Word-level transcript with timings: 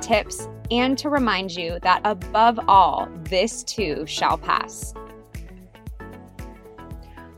tips, 0.00 0.48
and 0.70 0.96
to 0.98 1.08
remind 1.08 1.52
you 1.52 1.78
that 1.82 2.00
above 2.04 2.58
all, 2.68 3.08
this 3.24 3.62
too 3.64 4.04
shall 4.06 4.38
pass. 4.38 4.94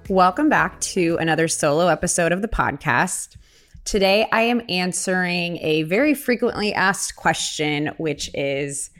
Welcome 0.09 0.49
back 0.49 0.81
to 0.81 1.17
another 1.19 1.49
solo 1.49 1.89
episode 1.89 2.33
of 2.33 2.43
the 2.43 2.49
podcast. 2.49 3.37
Today, 3.85 4.29
I 4.31 4.43
am 4.43 4.63
answering 4.69 5.59
a 5.59 5.83
very 5.85 6.15
frequently 6.15 6.73
asked 6.75 7.17
question, 7.17 7.89
which 7.99 8.31
is 8.35 8.91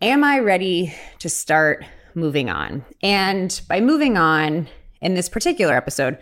Am 0.00 0.22
I 0.22 0.38
ready 0.38 0.94
to 1.18 1.28
start 1.28 1.84
moving 2.14 2.48
on? 2.48 2.84
And 3.02 3.60
by 3.68 3.80
moving 3.80 4.16
on 4.16 4.68
in 5.00 5.14
this 5.14 5.28
particular 5.28 5.74
episode, 5.74 6.18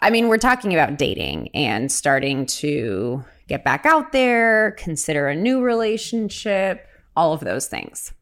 I 0.00 0.10
mean, 0.10 0.28
we're 0.28 0.38
talking 0.38 0.72
about 0.72 0.98
dating 0.98 1.48
and 1.54 1.90
starting 1.90 2.46
to 2.46 3.24
get 3.48 3.64
back 3.64 3.86
out 3.86 4.12
there, 4.12 4.72
consider 4.72 5.26
a 5.26 5.34
new 5.34 5.62
relationship, 5.62 6.86
all 7.16 7.32
of 7.32 7.40
those 7.40 7.66
things. 7.66 8.12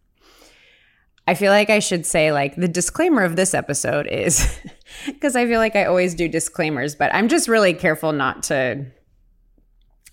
I 1.29 1.35
feel 1.35 1.51
like 1.51 1.71
I 1.71 1.81
should 1.81 2.07
say, 2.07 2.31
like, 2.31 2.55
the 2.55 2.69
disclaimer 2.69 3.25
of 3.25 3.35
this 3.35 3.53
episode 3.53 4.07
is 4.07 4.59
because 5.07 5.35
I 5.35 5.45
feel 5.47 5.59
like 5.59 5.75
I 5.75 5.85
always 5.85 6.15
do 6.15 6.29
disclaimers, 6.29 6.95
but 6.95 7.13
I'm 7.13 7.29
just 7.29 7.49
really 7.49 7.75
careful 7.75 8.13
not 8.13 8.45
to, 8.45 8.87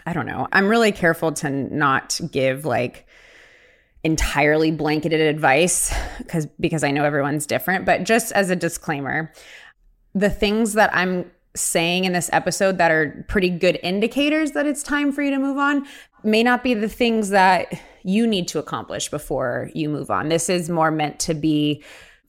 I 0.05 0.13
don't 0.13 0.25
know, 0.25 0.47
I'm 0.51 0.67
really 0.67 0.91
careful 0.91 1.31
to 1.33 1.49
not 1.49 2.19
give 2.31 2.65
like 2.65 3.05
entirely 4.03 4.69
blanketed 4.69 5.21
advice 5.21 5.93
because 6.17 6.45
because 6.59 6.83
I 6.83 6.91
know 6.91 7.05
everyone's 7.05 7.45
different, 7.45 7.85
but 7.85 8.03
just 8.03 8.31
as 8.33 8.49
a 8.49 8.55
disclaimer, 8.55 9.31
the 10.15 10.29
things 10.29 10.73
that 10.73 10.89
I'm 10.93 11.31
saying 11.55 12.05
in 12.05 12.13
this 12.13 12.29
episode 12.33 12.77
that 12.77 12.91
are 12.91 13.25
pretty 13.27 13.49
good 13.49 13.79
indicators 13.83 14.51
that 14.51 14.65
it's 14.65 14.83
time 14.83 15.11
for 15.11 15.21
you 15.21 15.31
to 15.31 15.39
move 15.39 15.57
on 15.57 15.85
may 16.23 16.43
not 16.43 16.63
be 16.63 16.73
the 16.73 16.89
things 16.89 17.29
that 17.29 17.73
you 18.03 18.25
need 18.25 18.47
to 18.47 18.59
accomplish 18.59 19.09
before 19.09 19.69
you 19.73 19.89
move 19.89 20.09
on. 20.09 20.29
This 20.29 20.49
is 20.49 20.69
more 20.69 20.91
meant 20.91 21.19
to 21.21 21.33
be 21.33 21.83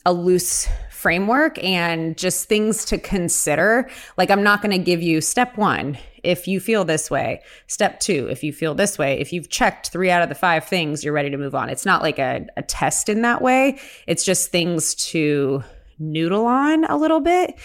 a 0.06 0.12
loose 0.12 0.68
framework 0.90 1.62
and 1.62 2.16
just 2.16 2.48
things 2.48 2.84
to 2.86 2.98
consider. 2.98 3.88
Like, 4.16 4.30
I'm 4.30 4.42
not 4.42 4.62
going 4.62 4.72
to 4.72 4.82
give 4.82 5.02
you 5.02 5.20
step 5.20 5.56
one 5.56 5.98
if 6.22 6.48
you 6.48 6.60
feel 6.60 6.84
this 6.84 7.10
way, 7.10 7.42
step 7.66 8.00
two 8.00 8.28
if 8.30 8.42
you 8.42 8.52
feel 8.52 8.74
this 8.74 8.98
way. 8.98 9.20
If 9.20 9.32
you've 9.32 9.50
checked 9.50 9.90
three 9.90 10.10
out 10.10 10.22
of 10.22 10.28
the 10.28 10.34
five 10.34 10.64
things, 10.64 11.04
you're 11.04 11.12
ready 11.12 11.30
to 11.30 11.36
move 11.36 11.54
on. 11.54 11.68
It's 11.68 11.84
not 11.84 12.02
like 12.02 12.18
a, 12.18 12.46
a 12.56 12.62
test 12.62 13.08
in 13.08 13.22
that 13.22 13.42
way, 13.42 13.78
it's 14.06 14.24
just 14.24 14.50
things 14.50 14.94
to 14.94 15.62
noodle 15.98 16.46
on 16.46 16.84
a 16.86 16.96
little 16.96 17.20
bit 17.20 17.58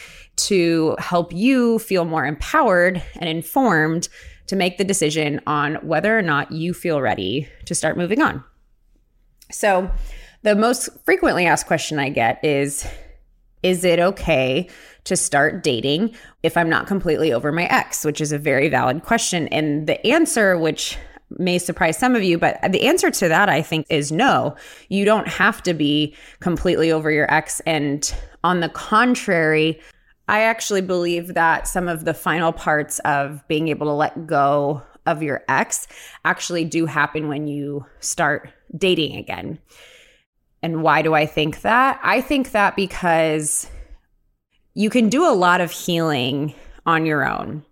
to 0.47 0.95
help 1.00 1.33
you 1.33 1.79
feel 1.79 2.05
more 2.05 2.25
empowered 2.25 3.01
and 3.16 3.29
informed 3.29 4.09
to 4.47 4.55
make 4.55 4.77
the 4.77 4.83
decision 4.83 5.39
on 5.45 5.75
whether 5.75 6.17
or 6.17 6.22
not 6.22 6.51
you 6.51 6.73
feel 6.73 7.01
ready 7.01 7.47
to 7.66 7.75
start 7.75 7.97
moving 7.97 8.22
on. 8.22 8.44
So, 9.51 9.91
the 10.41 10.55
most 10.55 10.89
frequently 11.03 11.45
asked 11.45 11.67
question 11.67 12.00
I 12.00 12.09
get 12.09 12.44
is 12.44 12.88
Is 13.61 13.83
it 13.83 14.00
okay 14.00 14.69
to 15.03 15.16
start 15.16 15.63
dating 15.63 16.16
if 16.44 16.56
I'm 16.56 16.69
not 16.69 16.88
completely 16.88 17.33
over 17.33 17.51
my 17.51 17.66
ex? 17.66 18.06
Which 18.06 18.21
is 18.21 18.31
a 18.31 18.38
very 18.38 18.69
valid 18.69 19.03
question. 19.03 19.47
And 19.50 19.88
the 19.88 20.06
answer, 20.07 20.57
which 20.57 20.97
may 21.38 21.57
surprise 21.57 21.97
some 21.97 22.16
of 22.16 22.23
you, 22.23 22.38
but 22.38 22.59
the 22.71 22.88
answer 22.88 23.11
to 23.11 23.27
that, 23.27 23.50
I 23.50 23.61
think, 23.61 23.85
is 23.89 24.11
no. 24.11 24.56
You 24.88 25.06
don't 25.06 25.27
have 25.27 25.61
to 25.63 25.73
be 25.73 26.16
completely 26.39 26.91
over 26.91 27.11
your 27.11 27.31
ex. 27.31 27.59
And 27.67 28.11
on 28.44 28.61
the 28.61 28.69
contrary, 28.69 29.79
I 30.29 30.41
actually 30.41 30.81
believe 30.81 31.34
that 31.34 31.67
some 31.67 31.88
of 31.88 32.06
the 32.06 32.13
final 32.13 32.51
parts 32.51 33.00
of 33.00 33.45
being 33.47 33.67
able 33.69 33.88
to 33.88 33.94
let 33.94 34.28
go 34.28 34.84
of 35.07 35.23
your 35.23 35.44
ex 35.50 35.88
actually 36.23 36.66
do 36.66 36.85
happen 36.85 37.28
when 37.28 37.47
you 37.47 37.84
start 38.00 38.51
dating 38.78 39.16
again. 39.16 39.57
And 40.62 40.84
why 40.84 41.01
do 41.01 41.16
I 41.16 41.25
think 41.25 41.62
that? 41.62 42.00
I 42.03 42.22
think 42.22 42.51
that 42.51 42.75
because 42.75 43.68
you 44.75 44.91
can 44.91 45.09
do 45.09 45.28
a 45.28 45.34
lot 45.34 45.62
of 45.62 45.72
healing 45.72 46.53
on 46.85 47.07
your 47.07 47.28
own. 47.28 47.66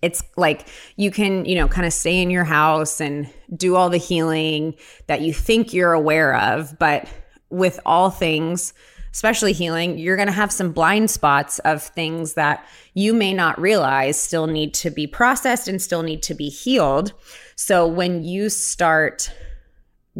It's 0.00 0.22
like 0.36 0.68
you 0.94 1.10
can, 1.10 1.44
you 1.44 1.56
know, 1.56 1.66
kind 1.66 1.88
of 1.88 1.92
stay 1.92 2.22
in 2.22 2.30
your 2.30 2.44
house 2.44 3.00
and 3.00 3.28
do 3.56 3.74
all 3.74 3.90
the 3.90 3.96
healing 3.96 4.74
that 5.08 5.22
you 5.22 5.34
think 5.34 5.72
you're 5.72 5.92
aware 5.92 6.36
of. 6.36 6.78
But 6.78 7.08
with 7.50 7.80
all 7.84 8.10
things, 8.10 8.74
especially 9.14 9.52
healing, 9.52 9.96
you're 9.96 10.16
going 10.16 10.26
to 10.26 10.32
have 10.32 10.50
some 10.50 10.72
blind 10.72 11.08
spots 11.08 11.60
of 11.60 11.80
things 11.82 12.34
that 12.34 12.66
you 12.94 13.14
may 13.14 13.32
not 13.32 13.58
realize 13.60 14.20
still 14.20 14.48
need 14.48 14.74
to 14.74 14.90
be 14.90 15.06
processed 15.06 15.68
and 15.68 15.80
still 15.80 16.02
need 16.02 16.20
to 16.20 16.34
be 16.34 16.48
healed. 16.48 17.12
So 17.54 17.86
when 17.86 18.24
you 18.24 18.50
start 18.50 19.30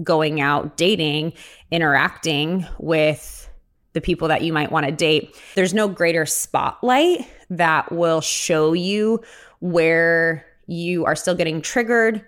going 0.04 0.40
out, 0.40 0.76
dating, 0.76 1.32
interacting 1.72 2.66
with 2.78 3.50
the 3.94 4.00
people 4.00 4.28
that 4.28 4.42
you 4.42 4.52
might 4.52 4.70
want 4.70 4.86
to 4.86 4.92
date, 4.92 5.36
there's 5.56 5.74
no 5.74 5.88
greater 5.88 6.24
spotlight 6.24 7.28
that 7.50 7.90
will 7.90 8.20
show 8.20 8.74
you 8.74 9.20
where 9.58 10.46
you 10.68 11.04
are 11.04 11.16
still 11.16 11.34
getting 11.34 11.60
triggered, 11.60 12.24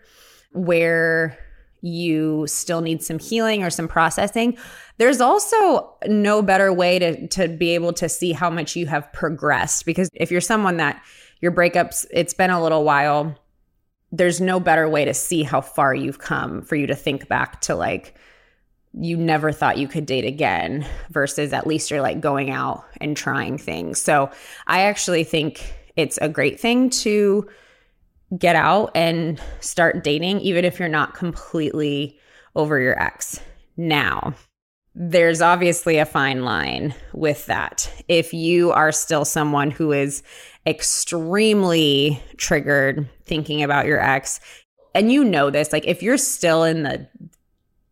where 0.50 1.38
you 1.86 2.46
still 2.46 2.80
need 2.80 3.02
some 3.02 3.18
healing 3.18 3.62
or 3.62 3.70
some 3.70 3.86
processing 3.86 4.56
there's 4.98 5.20
also 5.20 5.94
no 6.06 6.42
better 6.42 6.72
way 6.72 6.98
to 6.98 7.28
to 7.28 7.48
be 7.48 7.74
able 7.74 7.92
to 7.92 8.08
see 8.08 8.32
how 8.32 8.50
much 8.50 8.76
you 8.76 8.86
have 8.86 9.12
progressed 9.12 9.84
because 9.84 10.08
if 10.14 10.30
you're 10.30 10.40
someone 10.40 10.78
that 10.78 11.02
your 11.40 11.52
breakups 11.52 12.06
it's 12.10 12.34
been 12.34 12.50
a 12.50 12.62
little 12.62 12.84
while, 12.84 13.34
there's 14.12 14.40
no 14.40 14.60
better 14.60 14.88
way 14.88 15.04
to 15.04 15.14
see 15.14 15.42
how 15.42 15.60
far 15.60 15.94
you've 15.94 16.18
come 16.18 16.62
for 16.62 16.76
you 16.76 16.86
to 16.86 16.94
think 16.94 17.28
back 17.28 17.60
to 17.62 17.74
like 17.74 18.14
you 18.98 19.16
never 19.16 19.52
thought 19.52 19.76
you 19.76 19.86
could 19.86 20.06
date 20.06 20.24
again 20.24 20.86
versus 21.10 21.52
at 21.52 21.66
least 21.66 21.90
you're 21.90 22.00
like 22.00 22.20
going 22.20 22.50
out 22.50 22.84
and 22.98 23.14
trying 23.14 23.58
things. 23.58 24.00
So, 24.00 24.30
I 24.66 24.82
actually 24.82 25.24
think 25.24 25.74
it's 25.96 26.18
a 26.22 26.30
great 26.30 26.58
thing 26.58 26.88
to 26.90 27.46
get 28.38 28.56
out 28.56 28.90
and 28.94 29.40
start 29.60 30.02
dating 30.02 30.40
even 30.40 30.64
if 30.64 30.78
you're 30.78 30.88
not 30.88 31.14
completely 31.14 32.18
over 32.54 32.80
your 32.80 33.00
ex. 33.00 33.40
Now, 33.76 34.34
there's 34.94 35.42
obviously 35.42 35.98
a 35.98 36.06
fine 36.06 36.42
line 36.42 36.94
with 37.12 37.46
that. 37.46 37.92
If 38.08 38.32
you 38.32 38.72
are 38.72 38.90
still 38.92 39.24
someone 39.24 39.70
who 39.70 39.92
is 39.92 40.22
extremely 40.66 42.20
triggered 42.38 43.08
thinking 43.24 43.62
about 43.62 43.86
your 43.86 44.00
ex, 44.00 44.40
and 44.94 45.12
you 45.12 45.22
know 45.22 45.50
this, 45.50 45.72
like 45.72 45.86
if 45.86 46.02
you're 46.02 46.16
still 46.16 46.64
in 46.64 46.82
the 46.82 47.06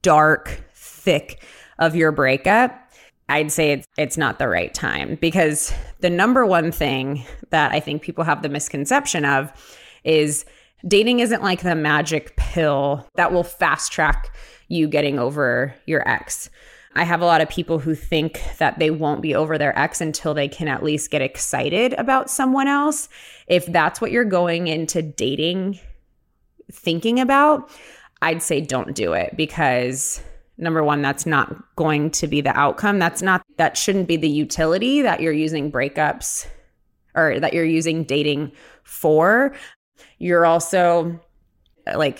dark 0.00 0.64
thick 0.74 1.44
of 1.78 1.94
your 1.94 2.10
breakup, 2.10 2.80
I'd 3.28 3.52
say 3.52 3.72
it's 3.72 3.86
it's 3.96 4.18
not 4.18 4.38
the 4.38 4.48
right 4.48 4.72
time 4.72 5.16
because 5.20 5.72
the 6.00 6.10
number 6.10 6.46
one 6.46 6.72
thing 6.72 7.24
that 7.50 7.72
I 7.72 7.80
think 7.80 8.02
people 8.02 8.24
have 8.24 8.42
the 8.42 8.48
misconception 8.48 9.24
of 9.24 9.52
is 10.04 10.44
dating 10.86 11.20
isn't 11.20 11.42
like 11.42 11.62
the 11.62 11.74
magic 11.74 12.36
pill 12.36 13.08
that 13.16 13.32
will 13.32 13.44
fast 13.44 13.92
track 13.92 14.34
you 14.68 14.88
getting 14.88 15.18
over 15.18 15.74
your 15.86 16.06
ex. 16.08 16.50
I 16.96 17.04
have 17.04 17.20
a 17.20 17.26
lot 17.26 17.40
of 17.40 17.48
people 17.48 17.80
who 17.80 17.94
think 17.94 18.40
that 18.58 18.78
they 18.78 18.90
won't 18.90 19.20
be 19.20 19.34
over 19.34 19.58
their 19.58 19.76
ex 19.76 20.00
until 20.00 20.32
they 20.32 20.48
can 20.48 20.68
at 20.68 20.82
least 20.84 21.10
get 21.10 21.22
excited 21.22 21.92
about 21.94 22.30
someone 22.30 22.68
else. 22.68 23.08
If 23.48 23.66
that's 23.66 24.00
what 24.00 24.12
you're 24.12 24.24
going 24.24 24.68
into 24.68 25.02
dating 25.02 25.80
thinking 26.70 27.18
about, 27.18 27.68
I'd 28.22 28.42
say 28.42 28.60
don't 28.60 28.94
do 28.94 29.12
it 29.12 29.36
because 29.36 30.22
number 30.56 30.84
one, 30.84 31.02
that's 31.02 31.26
not 31.26 31.52
going 31.76 32.10
to 32.12 32.28
be 32.28 32.40
the 32.40 32.56
outcome. 32.56 32.98
That's 32.98 33.22
not, 33.22 33.42
that 33.56 33.76
shouldn't 33.76 34.06
be 34.06 34.16
the 34.16 34.28
utility 34.28 35.02
that 35.02 35.20
you're 35.20 35.32
using 35.32 35.72
breakups 35.72 36.46
or 37.16 37.40
that 37.40 37.54
you're 37.54 37.64
using 37.64 38.04
dating 38.04 38.52
for. 38.84 39.54
You're 40.24 40.46
also 40.46 41.20
uh, 41.86 41.98
like, 41.98 42.18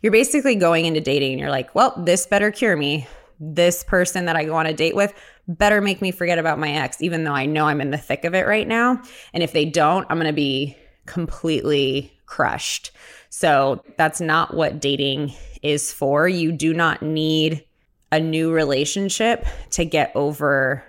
you're 0.00 0.10
basically 0.10 0.54
going 0.54 0.86
into 0.86 1.02
dating 1.02 1.32
and 1.32 1.40
you're 1.40 1.50
like, 1.50 1.74
well, 1.74 1.92
this 2.02 2.26
better 2.26 2.50
cure 2.50 2.74
me. 2.74 3.06
This 3.38 3.84
person 3.84 4.24
that 4.24 4.34
I 4.34 4.44
go 4.44 4.54
on 4.54 4.64
a 4.64 4.72
date 4.72 4.96
with 4.96 5.12
better 5.46 5.82
make 5.82 6.00
me 6.00 6.10
forget 6.10 6.38
about 6.38 6.58
my 6.58 6.70
ex, 6.70 7.02
even 7.02 7.24
though 7.24 7.34
I 7.34 7.44
know 7.44 7.66
I'm 7.66 7.82
in 7.82 7.90
the 7.90 7.98
thick 7.98 8.24
of 8.24 8.34
it 8.34 8.46
right 8.46 8.66
now. 8.66 9.02
And 9.34 9.42
if 9.42 9.52
they 9.52 9.66
don't, 9.66 10.06
I'm 10.08 10.16
going 10.16 10.26
to 10.26 10.32
be 10.32 10.74
completely 11.04 12.18
crushed. 12.24 12.92
So 13.28 13.84
that's 13.98 14.22
not 14.22 14.54
what 14.54 14.80
dating 14.80 15.34
is 15.62 15.92
for. 15.92 16.26
You 16.26 16.50
do 16.50 16.72
not 16.72 17.02
need 17.02 17.62
a 18.10 18.20
new 18.20 18.52
relationship 18.52 19.44
to 19.72 19.84
get 19.84 20.12
over 20.14 20.82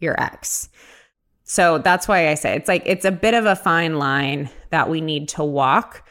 your 0.00 0.20
ex. 0.20 0.68
So 1.44 1.78
that's 1.78 2.08
why 2.08 2.30
I 2.30 2.34
say 2.34 2.56
it's 2.56 2.68
like 2.68 2.82
it's 2.86 3.04
a 3.04 3.12
bit 3.12 3.34
of 3.34 3.44
a 3.44 3.54
fine 3.54 3.98
line 3.98 4.50
that 4.70 4.88
we 4.88 5.00
need 5.00 5.28
to 5.30 5.44
walk. 5.44 6.08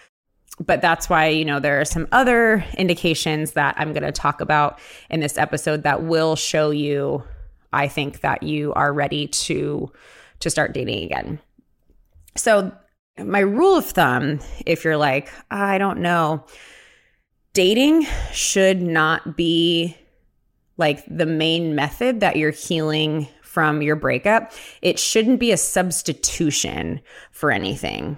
But 0.60 0.82
that's 0.82 1.10
why, 1.10 1.30
you 1.30 1.44
know, 1.44 1.60
there 1.60 1.82
are 1.82 1.86
some 1.86 2.08
other 2.12 2.64
indications 2.78 3.54
that 3.54 3.74
I'm 3.78 3.92
going 3.92 4.04
to 4.04 4.12
talk 4.12 4.40
about 4.40 4.80
in 5.10 5.20
this 5.20 5.36
episode 5.36 5.82
that 5.82 6.04
will 6.04 6.36
show 6.36 6.70
you 6.70 7.24
I 7.74 7.88
think 7.88 8.22
that 8.22 8.44
you 8.44 8.72
are 8.74 8.94
ready 8.94 9.28
to 9.28 9.92
to 10.40 10.50
start 10.50 10.74
dating 10.74 11.04
again. 11.04 11.40
So 12.38 12.72
my 13.18 13.40
rule 13.40 13.76
of 13.76 13.86
thumb, 13.86 14.40
if 14.66 14.84
you're 14.84 14.98
like, 14.98 15.32
I 15.50 15.78
don't 15.78 16.00
know, 16.00 16.46
dating 17.54 18.06
should 18.32 18.82
not 18.82 19.36
be 19.36 19.98
like 20.78 21.04
the 21.08 21.26
main 21.26 21.76
method 21.76 22.20
that 22.20 22.36
you're 22.36 22.52
healing 22.52 23.28
from 23.54 23.82
your 23.82 23.96
breakup. 23.96 24.52
It 24.82 24.98
shouldn't 24.98 25.40
be 25.40 25.52
a 25.52 25.58
substitution 25.58 27.00
for 27.32 27.52
anything. 27.52 28.18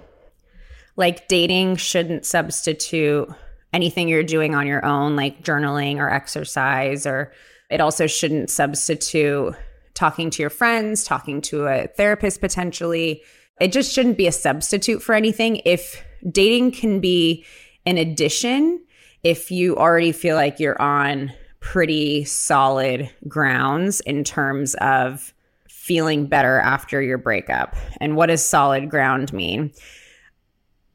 Like 0.96 1.28
dating 1.28 1.76
shouldn't 1.76 2.24
substitute 2.24 3.28
anything 3.72 4.08
you're 4.08 4.22
doing 4.22 4.54
on 4.54 4.66
your 4.66 4.84
own, 4.84 5.14
like 5.14 5.42
journaling 5.42 5.98
or 5.98 6.10
exercise, 6.10 7.06
or 7.06 7.32
it 7.70 7.80
also 7.80 8.06
shouldn't 8.06 8.48
substitute 8.48 9.54
talking 9.92 10.30
to 10.30 10.42
your 10.42 10.50
friends, 10.50 11.04
talking 11.04 11.40
to 11.42 11.66
a 11.66 11.86
therapist 11.88 12.40
potentially 12.40 13.22
it 13.60 13.72
just 13.72 13.92
shouldn't 13.92 14.18
be 14.18 14.26
a 14.26 14.32
substitute 14.32 15.02
for 15.02 15.14
anything. 15.14 15.62
If 15.64 16.02
dating 16.30 16.72
can 16.72 17.00
be 17.00 17.44
an 17.86 17.96
addition, 17.98 18.82
if 19.22 19.50
you 19.50 19.76
already 19.76 20.12
feel 20.12 20.36
like 20.36 20.60
you're 20.60 20.80
on 20.80 21.32
pretty 21.66 22.24
solid 22.24 23.10
grounds 23.26 23.98
in 24.02 24.22
terms 24.22 24.76
of 24.76 25.34
feeling 25.68 26.26
better 26.26 26.60
after 26.60 27.02
your 27.02 27.18
breakup. 27.18 27.74
And 28.00 28.14
what 28.14 28.26
does 28.26 28.46
solid 28.46 28.88
ground 28.88 29.32
mean? 29.32 29.72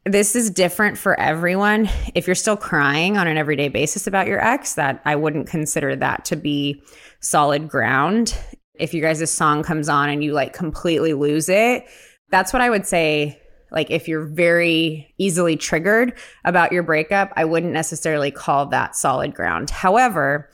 This 0.06 0.34
is 0.34 0.50
different 0.50 0.98
for 0.98 1.20
everyone. 1.20 1.90
If 2.16 2.26
you're 2.26 2.36
still 2.36 2.56
crying 2.56 3.18
on 3.18 3.28
an 3.28 3.36
everyday 3.36 3.68
basis 3.68 4.08
about 4.08 4.28
your 4.28 4.42
ex, 4.42 4.76
that 4.76 5.02
I 5.04 5.18
wouldn't 5.18 5.48
consider 5.48 5.94
that 5.98 6.24
to 6.26 6.38
be 6.38 6.82
solid 7.20 7.68
ground. 7.68 8.34
If 8.76 8.94
you 8.94 9.02
guys' 9.02 9.30
song 9.30 9.64
comes 9.64 9.90
on 9.90 10.10
and 10.10 10.24
you 10.24 10.32
like 10.32 10.54
completely 10.54 11.14
lose 11.14 11.50
it, 11.50 11.86
that's 12.30 12.54
what 12.54 12.62
I 12.62 12.70
would 12.70 12.88
say. 12.88 13.41
Like, 13.72 13.90
if 13.90 14.08
you're 14.08 14.26
very 14.26 15.14
easily 15.18 15.56
triggered 15.56 16.14
about 16.44 16.72
your 16.72 16.84
breakup, 16.84 17.32
I 17.36 17.46
wouldn't 17.46 17.74
necessarily 17.74 18.32
call 18.32 18.66
that 18.68 18.96
solid 18.96 19.34
ground. 19.34 19.70
However, 19.70 20.50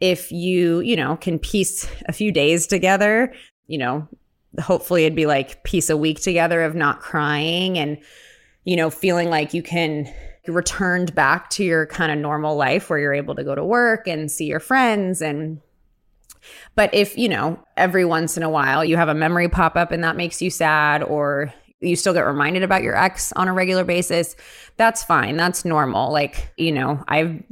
if 0.00 0.32
you, 0.32 0.80
you 0.80 0.96
know, 0.96 1.16
can 1.16 1.38
piece 1.38 1.88
a 2.06 2.12
few 2.12 2.32
days 2.32 2.66
together, 2.66 3.32
you 3.66 3.78
know, 3.78 4.08
hopefully 4.60 5.04
it'd 5.04 5.14
be 5.14 5.26
like 5.26 5.62
piece 5.64 5.90
a 5.90 5.96
week 5.96 6.20
together 6.20 6.62
of 6.62 6.74
not 6.74 7.00
crying 7.00 7.78
and, 7.78 7.98
you 8.64 8.76
know, 8.76 8.90
feeling 8.90 9.30
like 9.30 9.54
you 9.54 9.62
can 9.62 10.12
returned 10.48 11.14
back 11.14 11.50
to 11.50 11.64
your 11.64 11.86
kind 11.86 12.10
of 12.10 12.18
normal 12.18 12.56
life 12.56 12.90
where 12.90 12.98
you're 12.98 13.14
able 13.14 13.34
to 13.34 13.44
go 13.44 13.54
to 13.54 13.64
work 13.64 14.08
and 14.08 14.30
see 14.30 14.46
your 14.46 14.60
friends 14.60 15.22
and 15.22 15.60
but 16.74 16.92
if, 16.92 17.16
you 17.16 17.28
know, 17.28 17.62
every 17.76 18.04
once 18.04 18.36
in 18.36 18.42
a 18.42 18.50
while 18.50 18.84
you 18.84 18.96
have 18.96 19.08
a 19.08 19.14
memory 19.14 19.48
pop 19.48 19.76
up 19.76 19.92
and 19.92 20.02
that 20.02 20.16
makes 20.16 20.42
you 20.42 20.50
sad 20.50 21.04
or 21.04 21.54
you 21.82 21.96
still 21.96 22.14
get 22.14 22.26
reminded 22.26 22.62
about 22.62 22.82
your 22.82 22.96
ex 22.96 23.32
on 23.32 23.48
a 23.48 23.52
regular 23.52 23.84
basis, 23.84 24.36
that's 24.76 25.02
fine. 25.02 25.36
That's 25.36 25.64
normal. 25.64 26.12
Like, 26.12 26.52
you 26.56 26.72
know, 26.72 27.02
I've 27.08 27.42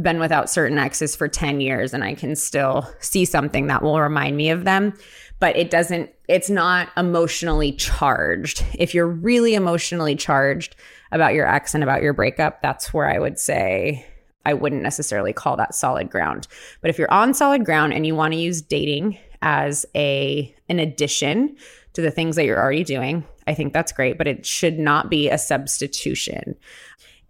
been 0.00 0.20
without 0.20 0.48
certain 0.48 0.78
exes 0.78 1.14
for 1.16 1.28
10 1.28 1.60
years 1.60 1.92
and 1.92 2.02
I 2.02 2.14
can 2.14 2.34
still 2.36 2.88
see 3.00 3.24
something 3.24 3.66
that 3.66 3.82
will 3.82 4.00
remind 4.00 4.36
me 4.36 4.50
of 4.50 4.64
them, 4.64 4.94
but 5.38 5.56
it 5.56 5.70
doesn't, 5.70 6.10
it's 6.28 6.48
not 6.48 6.88
emotionally 6.96 7.72
charged. 7.72 8.64
If 8.74 8.94
you're 8.94 9.08
really 9.08 9.54
emotionally 9.54 10.16
charged 10.16 10.76
about 11.10 11.34
your 11.34 11.46
ex 11.46 11.74
and 11.74 11.82
about 11.82 12.02
your 12.02 12.14
breakup, 12.14 12.62
that's 12.62 12.94
where 12.94 13.08
I 13.08 13.18
would 13.18 13.38
say 13.38 14.06
I 14.44 14.54
wouldn't 14.54 14.82
necessarily 14.82 15.32
call 15.32 15.56
that 15.56 15.74
solid 15.74 16.10
ground. 16.10 16.48
But 16.80 16.90
if 16.90 16.98
you're 16.98 17.12
on 17.12 17.34
solid 17.34 17.64
ground 17.64 17.92
and 17.92 18.06
you 18.06 18.14
want 18.14 18.32
to 18.32 18.40
use 18.40 18.62
dating 18.62 19.18
as 19.42 19.84
a 19.94 20.54
an 20.68 20.78
addition 20.78 21.56
to 21.92 22.00
the 22.00 22.10
things 22.10 22.36
that 22.36 22.44
you're 22.44 22.60
already 22.60 22.84
doing, 22.84 23.24
I 23.46 23.54
think 23.54 23.72
that's 23.72 23.92
great, 23.92 24.18
but 24.18 24.26
it 24.26 24.46
should 24.46 24.78
not 24.78 25.10
be 25.10 25.28
a 25.28 25.38
substitution. 25.38 26.56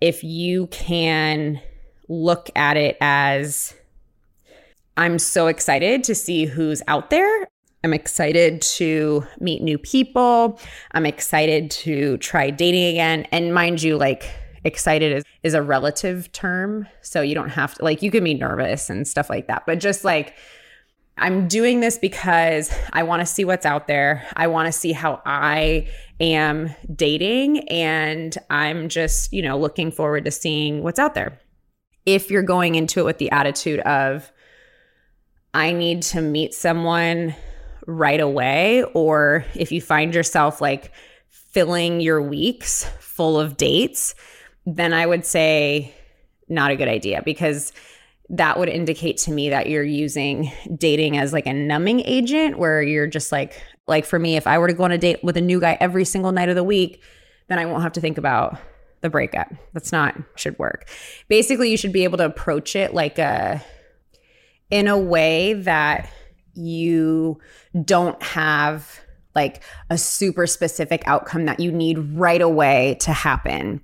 If 0.01 0.23
you 0.25 0.67
can 0.69 1.61
look 2.09 2.51
at 2.57 2.77
it 2.77 2.97
as 3.01 3.75
I'm 4.97 5.19
so 5.19 5.47
excited 5.47 6.05
to 6.05 6.15
see 6.15 6.45
who's 6.45 6.83
out 6.87 7.11
there. 7.11 7.49
I'm 7.85 7.95
excited 7.95 8.63
to 8.63 9.27
meet 9.41 9.63
new 9.63 9.79
people. 9.79 10.61
I'm 10.93 11.07
excited 11.07 11.71
to 11.73 12.19
try 12.19 12.51
dating 12.51 12.85
again. 12.85 13.27
And 13.33 13.55
mind 13.55 13.83
you, 13.83 13.97
like 13.97 14.31
excited 14.65 15.17
is, 15.17 15.25
is 15.43 15.55
a 15.55 15.63
relative 15.63 16.31
term. 16.33 16.87
So 17.01 17.23
you 17.23 17.35
don't 17.35 17.49
have 17.49 17.75
to, 17.75 17.85
like, 17.85 18.03
you 18.03 18.11
can 18.11 18.23
be 18.23 18.35
nervous 18.35 18.89
and 18.89 19.09
stuff 19.09 19.29
like 19.29 19.49
that. 19.49 19.65
But 19.67 19.81
just 19.81 20.05
like, 20.05 20.37
I'm 21.19 21.47
doing 21.47 21.81
this 21.81 21.99
because 21.99 22.75
I 22.93 23.03
want 23.03 23.21
to 23.21 23.27
see 23.27 23.45
what's 23.45 23.67
out 23.67 23.87
there. 23.87 24.27
I 24.35 24.47
want 24.47 24.67
to 24.67 24.73
see 24.73 24.93
how 24.93 25.21
I 25.25 25.89
am 26.21 26.75
dating. 26.95 27.69
And 27.69 28.37
I'm 28.51 28.89
just, 28.89 29.33
you 29.33 29.43
know, 29.43 29.59
looking 29.59 29.93
forward 29.93 30.25
to 30.25 30.31
seeing 30.31 30.83
what's 30.83 30.99
out 30.99 31.15
there. 31.15 31.39
If 32.07 32.31
you're 32.31 32.43
going 32.43 32.75
into 32.75 33.01
it 33.01 33.05
with 33.05 33.19
the 33.19 33.31
attitude 33.31 33.81
of, 33.81 34.33
I 35.55 35.73
need 35.73 36.03
to 36.05 36.23
meet 36.23 36.55
someone 36.55 37.35
right 37.87 38.21
away, 38.21 38.85
or 38.95 39.45
if 39.55 39.71
you 39.71 39.81
find 39.81 40.15
yourself 40.15 40.61
like 40.61 40.93
filling 41.29 42.01
your 42.01 42.23
weeks 42.23 42.85
full 43.01 43.39
of 43.39 43.57
dates, 43.57 44.15
then 44.65 44.93
I 44.93 45.05
would 45.05 45.27
say 45.27 45.95
not 46.49 46.71
a 46.71 46.77
good 46.77 46.89
idea 46.89 47.23
because 47.25 47.73
that 48.29 48.59
would 48.59 48.69
indicate 48.69 49.19
to 49.19 49.31
me 49.31 49.51
that 49.51 49.69
you're 49.69 49.83
using 49.83 50.51
dating 50.77 51.17
as 51.17 51.33
like 51.33 51.47
a 51.47 51.53
numbing 51.53 52.01
agent 52.01 52.59
where 52.59 52.83
you're 52.83 53.07
just 53.07 53.33
like 53.33 53.63
like 53.87 54.05
for 54.05 54.19
me 54.19 54.37
if 54.37 54.47
I 54.47 54.59
were 54.59 54.69
to 54.69 54.75
go 54.75 54.85
on 54.85 54.93
a 54.93 54.99
date 54.99 55.23
with 55.23 55.37
a 55.37 55.41
new 55.41 55.61
guy 55.61 55.77
every 55.81 56.05
single 56.05 56.33
night 56.33 56.49
of 56.49 56.55
the 56.55 56.65
week 56.65 57.03
then 57.49 57.59
I 57.59 57.67
won't 57.67 57.83
have 57.83 57.93
to 57.93 58.01
think 58.01 58.19
about 58.19 58.57
the 59.03 59.11
breakup. 59.11 59.49
That's 59.75 59.93
not 59.93 60.17
should 60.37 60.59
work. 60.59 60.89
Basically 61.29 61.71
you 61.71 61.77
should 61.77 61.93
be 61.93 62.05
able 62.05 62.19
to 62.19 62.25
approach 62.25 62.77
it 62.77 62.95
like 62.95 63.19
a 63.19 63.63
in 64.71 64.89
a 64.89 64.99
way 64.99 65.53
that 65.53 66.11
you 66.55 67.39
don't 67.85 68.23
have 68.23 69.01
like 69.35 69.63
a 69.91 69.99
super 69.99 70.47
specific 70.47 71.03
outcome 71.07 71.47
that 71.47 71.61
you 71.61 71.73
need 71.73 71.99
right 71.99 72.41
away 72.41 72.97
to 73.01 73.13
happen. 73.13 73.83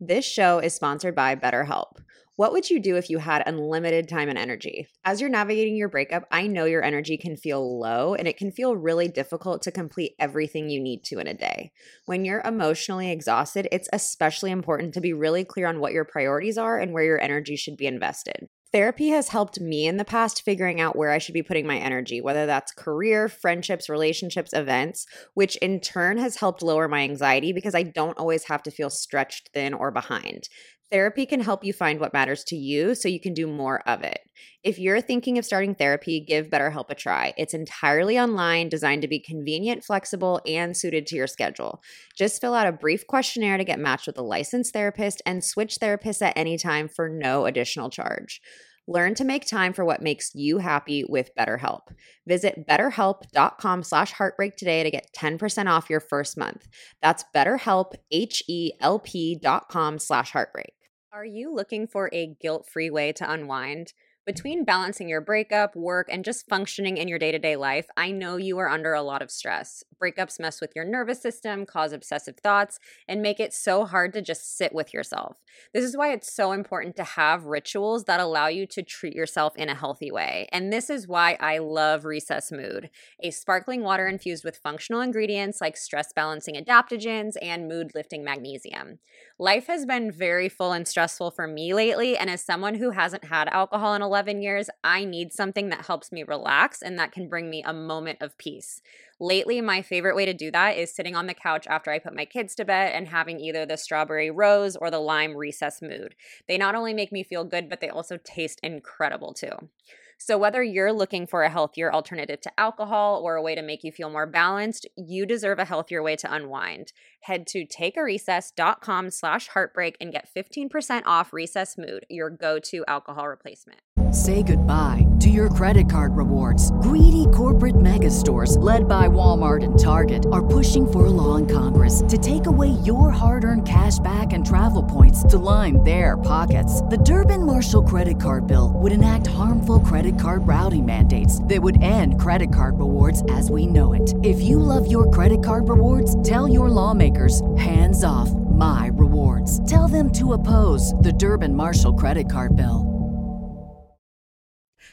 This 0.00 0.24
show 0.24 0.58
is 0.58 0.74
sponsored 0.74 1.14
by 1.14 1.36
BetterHelp. 1.36 1.98
What 2.36 2.50
would 2.50 2.68
you 2.68 2.80
do 2.80 2.96
if 2.96 3.10
you 3.10 3.18
had 3.18 3.44
unlimited 3.46 4.08
time 4.08 4.28
and 4.28 4.36
energy? 4.36 4.88
As 5.04 5.20
you're 5.20 5.30
navigating 5.30 5.76
your 5.76 5.88
breakup, 5.88 6.24
I 6.32 6.48
know 6.48 6.64
your 6.64 6.82
energy 6.82 7.16
can 7.16 7.36
feel 7.36 7.78
low 7.78 8.14
and 8.14 8.26
it 8.26 8.36
can 8.36 8.50
feel 8.50 8.74
really 8.74 9.06
difficult 9.06 9.62
to 9.62 9.70
complete 9.70 10.16
everything 10.18 10.68
you 10.68 10.80
need 10.80 11.04
to 11.04 11.20
in 11.20 11.28
a 11.28 11.34
day. 11.34 11.70
When 12.06 12.24
you're 12.24 12.42
emotionally 12.44 13.12
exhausted, 13.12 13.68
it's 13.70 13.88
especially 13.92 14.50
important 14.50 14.94
to 14.94 15.00
be 15.00 15.12
really 15.12 15.44
clear 15.44 15.68
on 15.68 15.78
what 15.78 15.92
your 15.92 16.04
priorities 16.04 16.58
are 16.58 16.76
and 16.76 16.92
where 16.92 17.04
your 17.04 17.20
energy 17.20 17.54
should 17.54 17.76
be 17.76 17.86
invested. 17.86 18.48
Therapy 18.74 19.10
has 19.10 19.28
helped 19.28 19.60
me 19.60 19.86
in 19.86 19.98
the 19.98 20.04
past 20.04 20.42
figuring 20.42 20.80
out 20.80 20.96
where 20.96 21.12
I 21.12 21.18
should 21.18 21.32
be 21.32 21.44
putting 21.44 21.64
my 21.64 21.78
energy, 21.78 22.20
whether 22.20 22.44
that's 22.44 22.72
career, 22.72 23.28
friendships, 23.28 23.88
relationships, 23.88 24.52
events, 24.52 25.06
which 25.34 25.54
in 25.58 25.78
turn 25.78 26.18
has 26.18 26.34
helped 26.34 26.60
lower 26.60 26.88
my 26.88 27.02
anxiety 27.02 27.52
because 27.52 27.76
I 27.76 27.84
don't 27.84 28.18
always 28.18 28.46
have 28.46 28.64
to 28.64 28.72
feel 28.72 28.90
stretched 28.90 29.50
thin 29.54 29.74
or 29.74 29.92
behind. 29.92 30.48
Therapy 30.90 31.26
can 31.26 31.40
help 31.40 31.64
you 31.64 31.72
find 31.72 31.98
what 31.98 32.12
matters 32.12 32.44
to 32.44 32.56
you 32.56 32.94
so 32.94 33.08
you 33.08 33.20
can 33.20 33.34
do 33.34 33.46
more 33.46 33.80
of 33.88 34.02
it. 34.02 34.18
If 34.62 34.78
you're 34.78 35.00
thinking 35.00 35.38
of 35.38 35.44
starting 35.44 35.74
therapy, 35.74 36.20
give 36.20 36.48
BetterHelp 36.48 36.90
a 36.90 36.94
try. 36.94 37.34
It's 37.36 37.54
entirely 37.54 38.18
online, 38.18 38.68
designed 38.68 39.02
to 39.02 39.08
be 39.08 39.18
convenient, 39.18 39.84
flexible, 39.84 40.40
and 40.46 40.76
suited 40.76 41.06
to 41.08 41.16
your 41.16 41.26
schedule. 41.26 41.82
Just 42.16 42.40
fill 42.40 42.54
out 42.54 42.66
a 42.66 42.72
brief 42.72 43.06
questionnaire 43.06 43.58
to 43.58 43.64
get 43.64 43.78
matched 43.78 44.06
with 44.06 44.18
a 44.18 44.22
licensed 44.22 44.72
therapist 44.72 45.20
and 45.26 45.42
switch 45.42 45.78
therapists 45.80 46.22
at 46.22 46.36
any 46.36 46.56
time 46.56 46.88
for 46.88 47.08
no 47.08 47.46
additional 47.46 47.90
charge. 47.90 48.40
Learn 48.86 49.14
to 49.14 49.24
make 49.24 49.46
time 49.46 49.72
for 49.72 49.84
what 49.84 50.02
makes 50.02 50.34
you 50.34 50.58
happy 50.58 51.04
with 51.08 51.30
BetterHelp. 51.38 51.88
Visit 52.26 52.66
betterhelp.com 52.68 53.82
slash 53.82 54.12
heartbreak 54.12 54.56
today 54.56 54.82
to 54.82 54.90
get 54.90 55.08
10% 55.16 55.70
off 55.70 55.88
your 55.88 56.00
first 56.00 56.36
month. 56.36 56.68
That's 57.00 57.24
betterhelp, 57.34 57.94
H-E-L-P 58.10 59.38
dot 59.42 59.68
com 59.70 59.98
slash 59.98 60.32
heartbreak. 60.32 60.74
Are 61.12 61.24
you 61.24 61.54
looking 61.54 61.86
for 61.86 62.10
a 62.12 62.34
guilt-free 62.40 62.90
way 62.90 63.12
to 63.12 63.30
unwind? 63.30 63.92
Between 64.26 64.64
balancing 64.64 65.06
your 65.06 65.20
breakup, 65.20 65.76
work, 65.76 66.08
and 66.10 66.24
just 66.24 66.48
functioning 66.48 66.96
in 66.96 67.08
your 67.08 67.18
day 67.18 67.30
to 67.30 67.38
day 67.38 67.56
life, 67.56 67.88
I 67.94 68.10
know 68.10 68.38
you 68.38 68.56
are 68.56 68.70
under 68.70 68.94
a 68.94 69.02
lot 69.02 69.20
of 69.20 69.30
stress. 69.30 69.84
Breakups 70.02 70.40
mess 70.40 70.62
with 70.62 70.72
your 70.74 70.86
nervous 70.86 71.20
system, 71.20 71.66
cause 71.66 71.92
obsessive 71.92 72.38
thoughts, 72.38 72.78
and 73.06 73.20
make 73.20 73.38
it 73.38 73.52
so 73.52 73.84
hard 73.84 74.14
to 74.14 74.22
just 74.22 74.56
sit 74.56 74.74
with 74.74 74.94
yourself. 74.94 75.36
This 75.74 75.84
is 75.84 75.94
why 75.94 76.10
it's 76.10 76.32
so 76.32 76.52
important 76.52 76.96
to 76.96 77.04
have 77.04 77.44
rituals 77.44 78.04
that 78.04 78.18
allow 78.18 78.46
you 78.46 78.66
to 78.68 78.82
treat 78.82 79.14
yourself 79.14 79.54
in 79.56 79.68
a 79.68 79.74
healthy 79.74 80.10
way. 80.10 80.48
And 80.52 80.72
this 80.72 80.88
is 80.88 81.06
why 81.06 81.36
I 81.38 81.58
love 81.58 82.06
Recess 82.06 82.50
Mood, 82.50 82.88
a 83.22 83.30
sparkling 83.30 83.82
water 83.82 84.08
infused 84.08 84.42
with 84.42 84.56
functional 84.56 85.02
ingredients 85.02 85.60
like 85.60 85.76
stress 85.76 86.14
balancing 86.14 86.54
adaptogens 86.54 87.34
and 87.42 87.68
mood 87.68 87.90
lifting 87.94 88.24
magnesium. 88.24 89.00
Life 89.38 89.66
has 89.66 89.84
been 89.84 90.12
very 90.12 90.48
full 90.48 90.70
and 90.70 90.86
stressful 90.86 91.32
for 91.32 91.48
me 91.48 91.74
lately, 91.74 92.16
and 92.16 92.30
as 92.30 92.40
someone 92.44 92.76
who 92.76 92.90
hasn't 92.90 93.24
had 93.24 93.48
alcohol 93.48 93.94
in 93.94 94.00
11 94.02 94.42
years, 94.42 94.70
I 94.84 95.04
need 95.04 95.32
something 95.32 95.70
that 95.70 95.86
helps 95.86 96.12
me 96.12 96.22
relax 96.22 96.82
and 96.82 96.96
that 97.00 97.10
can 97.10 97.28
bring 97.28 97.50
me 97.50 97.60
a 97.64 97.72
moment 97.72 98.18
of 98.22 98.38
peace. 98.38 98.80
Lately, 99.18 99.60
my 99.60 99.82
favorite 99.82 100.14
way 100.14 100.24
to 100.24 100.34
do 100.34 100.52
that 100.52 100.76
is 100.76 100.94
sitting 100.94 101.16
on 101.16 101.26
the 101.26 101.34
couch 101.34 101.66
after 101.66 101.90
I 101.90 101.98
put 101.98 102.14
my 102.14 102.24
kids 102.24 102.54
to 102.56 102.64
bed 102.64 102.92
and 102.94 103.08
having 103.08 103.40
either 103.40 103.66
the 103.66 103.76
strawberry 103.76 104.30
rose 104.30 104.76
or 104.76 104.88
the 104.88 105.00
lime 105.00 105.36
recess 105.36 105.82
mood. 105.82 106.14
They 106.46 106.56
not 106.56 106.76
only 106.76 106.94
make 106.94 107.10
me 107.10 107.24
feel 107.24 107.42
good, 107.44 107.68
but 107.68 107.80
they 107.80 107.88
also 107.88 108.18
taste 108.18 108.60
incredible 108.62 109.34
too. 109.34 109.68
So, 110.16 110.38
whether 110.38 110.62
you're 110.62 110.92
looking 110.92 111.26
for 111.26 111.42
a 111.42 111.50
healthier 111.50 111.92
alternative 111.92 112.40
to 112.42 112.60
alcohol 112.60 113.20
or 113.22 113.34
a 113.34 113.42
way 113.42 113.54
to 113.54 113.62
make 113.62 113.82
you 113.84 113.92
feel 113.92 114.10
more 114.10 114.26
balanced, 114.26 114.86
you 114.96 115.26
deserve 115.26 115.58
a 115.58 115.64
healthier 115.64 116.02
way 116.02 116.16
to 116.16 116.32
unwind. 116.32 116.92
Head 117.24 117.46
to 117.48 117.64
takearecess.com 117.64 119.08
slash 119.08 119.48
heartbreak 119.48 119.96
and 119.98 120.12
get 120.12 120.28
15% 120.36 121.02
off 121.06 121.32
Recess 121.32 121.78
Mood, 121.78 122.04
your 122.10 122.28
go-to 122.28 122.84
alcohol 122.86 123.28
replacement. 123.28 123.80
Say 124.10 124.42
goodbye 124.42 125.06
to 125.20 125.30
your 125.30 125.48
credit 125.48 125.88
card 125.88 126.14
rewards. 126.14 126.70
Greedy 126.82 127.24
corporate 127.32 127.80
mega 127.80 128.10
stores, 128.10 128.58
led 128.58 128.86
by 128.86 129.08
Walmart 129.08 129.64
and 129.64 129.78
Target, 129.78 130.26
are 130.32 130.44
pushing 130.44 130.86
for 130.86 131.06
a 131.06 131.10
law 131.10 131.36
in 131.36 131.46
Congress 131.46 132.02
to 132.08 132.18
take 132.18 132.44
away 132.44 132.68
your 132.84 133.10
hard 133.10 133.44
earned 133.44 133.66
cash 133.66 133.98
back 134.00 134.34
and 134.34 134.44
travel 134.44 134.82
points 134.82 135.22
to 135.24 135.38
line 135.38 135.82
their 135.82 136.18
pockets. 136.18 136.82
The 136.82 136.98
Durbin 136.98 137.46
Marshall 137.46 137.84
credit 137.84 138.20
card 138.20 138.46
bill 138.46 138.72
would 138.74 138.92
enact 138.92 139.28
harmful 139.28 139.80
credit 139.80 140.18
card 140.18 140.46
routing 140.46 140.84
mandates 140.84 141.42
that 141.44 141.62
would 141.62 141.82
end 141.82 142.20
credit 142.20 142.52
card 142.52 142.78
rewards 142.78 143.22
as 143.30 143.50
we 143.50 143.66
know 143.66 143.94
it. 143.94 144.12
If 144.22 144.42
you 144.42 144.58
love 144.58 144.90
your 144.90 145.10
credit 145.10 145.42
card 145.42 145.70
rewards, 145.70 146.20
tell 146.22 146.46
your 146.46 146.68
lawmakers 146.68 147.13
hands 147.56 148.04
off 148.04 148.30
my 148.30 148.90
rewards. 148.94 149.68
Tell 149.70 149.88
them 149.88 150.10
to 150.12 150.32
oppose 150.32 150.92
the 151.00 151.12
Durbin 151.12 151.54
Marshall 151.54 151.94
credit 151.94 152.30
card 152.30 152.56
bill. 152.56 152.94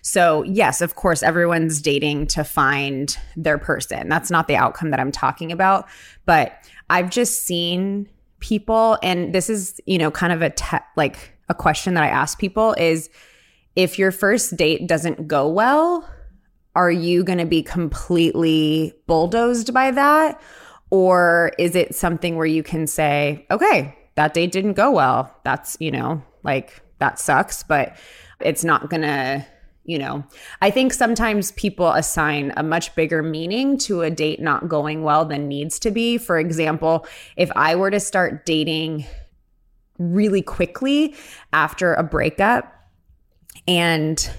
So, 0.04 0.44
yes, 0.44 0.82
of 0.82 0.96
course, 0.96 1.22
everyone's 1.22 1.82
dating 1.82 2.28
to 2.28 2.44
find 2.44 3.16
their 3.36 3.58
person. 3.58 4.10
That's 4.10 4.32
not 4.32 4.48
the 4.48 4.56
outcome 4.56 4.90
that 4.92 5.00
I'm 5.00 5.12
talking 5.12 5.52
about. 5.52 5.88
But 6.26 6.54
I've 6.90 7.10
just 7.12 7.44
seen 7.44 8.10
people, 8.40 8.98
and 9.04 9.34
this 9.34 9.50
is, 9.50 9.80
you 9.86 9.98
know, 9.98 10.10
kind 10.10 10.34
of 10.34 10.42
a 10.42 10.50
te- 10.50 10.78
like 10.96 11.34
a 11.50 11.54
question 11.54 11.94
that 11.94 12.04
I 12.04 12.08
ask 12.08 12.40
people 12.40 12.74
is 12.80 13.10
if 13.76 14.00
your 14.00 14.12
first 14.12 14.58
date 14.58 14.88
doesn't 14.88 15.28
go 15.28 15.48
well, 15.48 16.10
are 16.76 16.92
you 16.92 17.24
going 17.24 17.40
to 17.40 17.46
be 17.46 17.62
completely 17.62 18.94
bulldozed 19.06 19.74
by 19.74 19.92
that? 19.92 20.42
Or 20.92 21.54
is 21.58 21.76
it 21.76 21.96
something 21.96 22.36
where 22.36 22.46
you 22.46 22.64
can 22.64 22.86
say, 22.86 23.46
okay, 23.50 23.98
that 24.16 24.34
date 24.34 24.52
didn't 24.52 24.74
go 24.74 24.92
well. 24.92 25.34
That's, 25.44 25.78
you 25.80 25.90
know, 25.90 26.22
like 26.44 26.84
that 27.00 27.18
sucks, 27.18 27.64
but 27.64 27.98
it's 28.40 28.64
not 28.64 28.90
going 28.90 29.02
to 29.02 29.46
you 29.84 29.98
know 29.98 30.24
i 30.62 30.70
think 30.70 30.94
sometimes 30.94 31.52
people 31.54 31.90
assign 31.92 32.54
a 32.56 32.62
much 32.62 32.94
bigger 32.94 33.24
meaning 33.24 33.78
to 33.78 34.02
a 34.02 34.12
date 34.12 34.40
not 34.40 34.68
going 34.68 35.04
well 35.04 35.26
than 35.26 35.48
needs 35.48 35.80
to 35.80 35.90
be 35.90 36.20
for 36.20 36.38
example 36.38 37.06
if 37.36 37.52
i 37.56 37.76
were 37.76 37.90
to 37.90 38.00
start 38.00 38.46
dating 38.46 39.04
really 39.98 40.42
quickly 40.42 41.16
after 41.52 41.96
a 41.96 42.04
breakup 42.04 42.72
and 43.68 44.30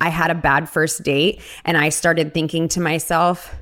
i 0.00 0.08
had 0.08 0.30
a 0.30 0.36
bad 0.36 0.68
first 0.68 1.02
date 1.02 1.40
and 1.64 1.76
i 1.76 1.88
started 1.88 2.32
thinking 2.32 2.68
to 2.68 2.80
myself 2.80 3.54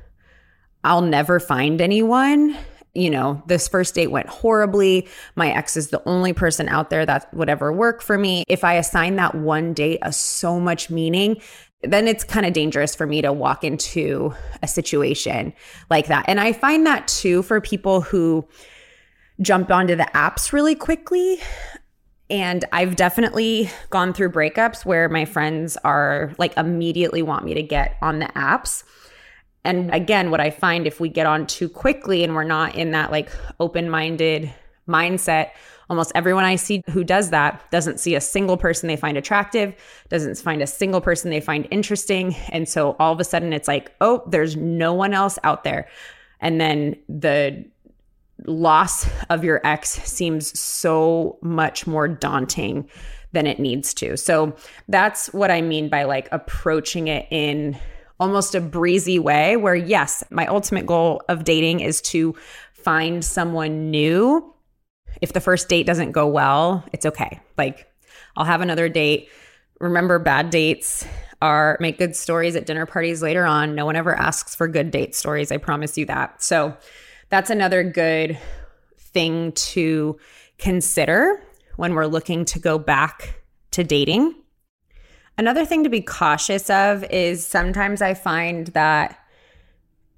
i'll 0.85 1.03
never 1.03 1.41
find 1.41 1.81
anyone 1.81 2.57
you 2.95 3.09
know, 3.09 3.41
this 3.47 3.69
first 3.69 3.95
date 3.95 4.09
went 4.09 4.29
horribly. 4.29 5.09
My 5.37 5.53
ex 5.53 5.77
is 5.77 5.91
the 5.91 6.03
only 6.09 6.33
person 6.33 6.69
out 6.69 6.91
there 6.91 7.07
that 7.07 7.33
would 7.33 7.49
ever 7.49 7.73
work 7.73 8.03
for 8.03 8.19
me. 8.19 8.43
If 8.49 8.65
I 8.65 8.75
assign 8.75 9.17
that 9.17 9.35
one 9.37 9.75
date 9.75 10.01
a 10.03 10.13
so 10.13 10.59
much 10.59 10.91
meaning, 10.91 11.41
then 11.83 12.09
it's 12.09 12.25
kind 12.25 12.45
of 12.45 12.53
dangerous 12.53 12.95
for 12.95 13.07
me 13.07 13.23
to 13.23 13.33
walk 13.33 13.65
into 13.65 14.35
a 14.63 14.69
situation 14.69 15.55
like 15.89 16.09
that. 16.09 16.25
And 16.29 16.41
I 16.41 16.53
find 16.53 16.85
that 16.87 17.07
too 17.09 17.43
for 17.43 17.61
people 17.61 18.01
who 18.01 18.47
jump 19.41 19.71
onto 19.71 19.97
the 19.97 20.09
apps 20.15 20.53
really 20.53 20.75
quickly. 20.75 21.41
And 22.29 22.65
I've 22.73 22.97
definitely 22.97 23.71
gone 23.89 24.13
through 24.13 24.31
breakups 24.33 24.85
where 24.85 25.09
my 25.09 25.25
friends 25.25 25.77
are 25.79 26.33
like 26.39 26.57
immediately 26.57 27.23
want 27.23 27.45
me 27.45 27.55
to 27.55 27.63
get 27.63 27.97
on 28.03 28.19
the 28.19 28.27
apps. 28.27 28.85
And 29.65 29.93
again, 29.95 30.31
what 30.31 30.41
I 30.41 30.51
find 30.51 30.87
if 30.87 31.01
we 31.01 31.09
get 31.09 31.27
on 31.27 31.47
too 31.47 31.69
quickly 31.69 32.25
and 32.25 32.35
we're 32.35 32.45
not 32.45 32.75
in 32.75 32.93
that 32.93 33.11
like 33.11 33.31
open 33.59 33.91
minded 33.91 34.53
mindset, 34.89 35.51
almost 35.91 36.13
everyone 36.15 36.45
I 36.45 36.57
see 36.57 36.83
who 36.91 37.05
does 37.05 37.31
that 37.31 37.71
doesn't 37.71 38.01
see 38.01 38.15
a 38.15 38.21
single 38.21 38.57
person 38.57 38.89
they 38.89 38.97
find 38.97 39.19
attractive, 39.19 39.75
doesn't 40.09 40.39
find 40.39 40.63
a 40.63 40.67
single 40.67 41.01
person 41.01 41.31
they 41.31 41.41
find 41.41 41.67
interesting. 41.71 42.35
And 42.51 42.69
so 42.69 42.97
all 42.99 43.13
of 43.13 43.21
a 43.21 43.25
sudden 43.25 43.53
it's 43.53 43.69
like, 43.69 43.95
oh, 44.01 44.23
there's 44.27 44.57
no 44.57 44.95
one 44.95 45.13
else 45.13 45.39
out 45.45 45.65
there. 45.65 45.89
And 46.41 46.61
then 46.61 46.97
the 47.09 47.65
loss 48.47 49.07
of 49.29 49.45
your 49.45 49.61
ex 49.65 49.91
seems 49.91 50.59
so 50.59 51.39
much 51.43 51.87
more 51.87 52.09
daunting 52.09 52.89
than 53.33 53.47
it 53.47 53.59
needs 53.59 53.93
to. 53.95 54.17
So 54.17 54.57
that's 54.89 55.33
what 55.33 55.51
I 55.51 55.61
mean 55.61 55.89
by 55.89 56.05
like 56.05 56.29
approaching 56.33 57.09
it 57.09 57.27
in 57.31 57.79
almost 58.21 58.55
a 58.55 58.61
breezy 58.61 59.19
way 59.19 59.57
where, 59.57 59.75
yes, 59.75 60.23
my 60.31 60.47
ultimate 60.47 60.87
goal 60.87 61.23
of 61.29 61.43
dating 61.43 61.81
is 61.81 62.01
to 62.03 62.37
find 62.75 63.25
someone 63.25 63.91
new. 63.91 64.55
If 65.21 65.33
the 65.33 65.41
first 65.41 65.69
date 65.69 65.87
doesn't 65.87 66.13
go 66.13 66.29
well, 66.29 66.85
it's 66.93 67.07
okay. 67.07 67.41
Like, 67.59 67.91
I'll 68.37 68.45
have 68.45 68.61
another 68.61 68.89
date. 68.89 69.29
Remember, 69.81 70.19
bad 70.19 70.51
dates 70.51 71.05
are 71.43 71.79
make 71.81 71.99
good 71.99 72.15
stories 72.15 72.55
at 72.55 72.67
dinner 72.67 72.87
parties 72.87 73.23
later 73.23 73.47
on. 73.47 73.75
No 73.75 73.87
one 73.87 73.97
ever 73.97 74.15
asks 74.15 74.55
for 74.55 74.69
good 74.69 74.91
date 74.91 75.15
stories. 75.15 75.51
I 75.51 75.57
promise 75.57 75.97
you 75.97 76.05
that. 76.07 76.43
So, 76.43 76.77
that's 77.31 77.49
another 77.49 77.83
good 77.83 78.39
thing 78.99 79.53
to 79.53 80.19
consider 80.59 81.43
when 81.77 81.95
we're 81.95 82.07
looking 82.07 82.45
to 82.45 82.59
go 82.59 82.79
back 82.79 83.41
to 83.71 83.85
dating. 83.85 84.35
Another 85.41 85.65
thing 85.65 85.85
to 85.85 85.89
be 85.89 86.03
cautious 86.03 86.69
of 86.69 87.03
is 87.05 87.47
sometimes 87.47 88.03
I 88.03 88.13
find 88.13 88.67
that 88.69 89.19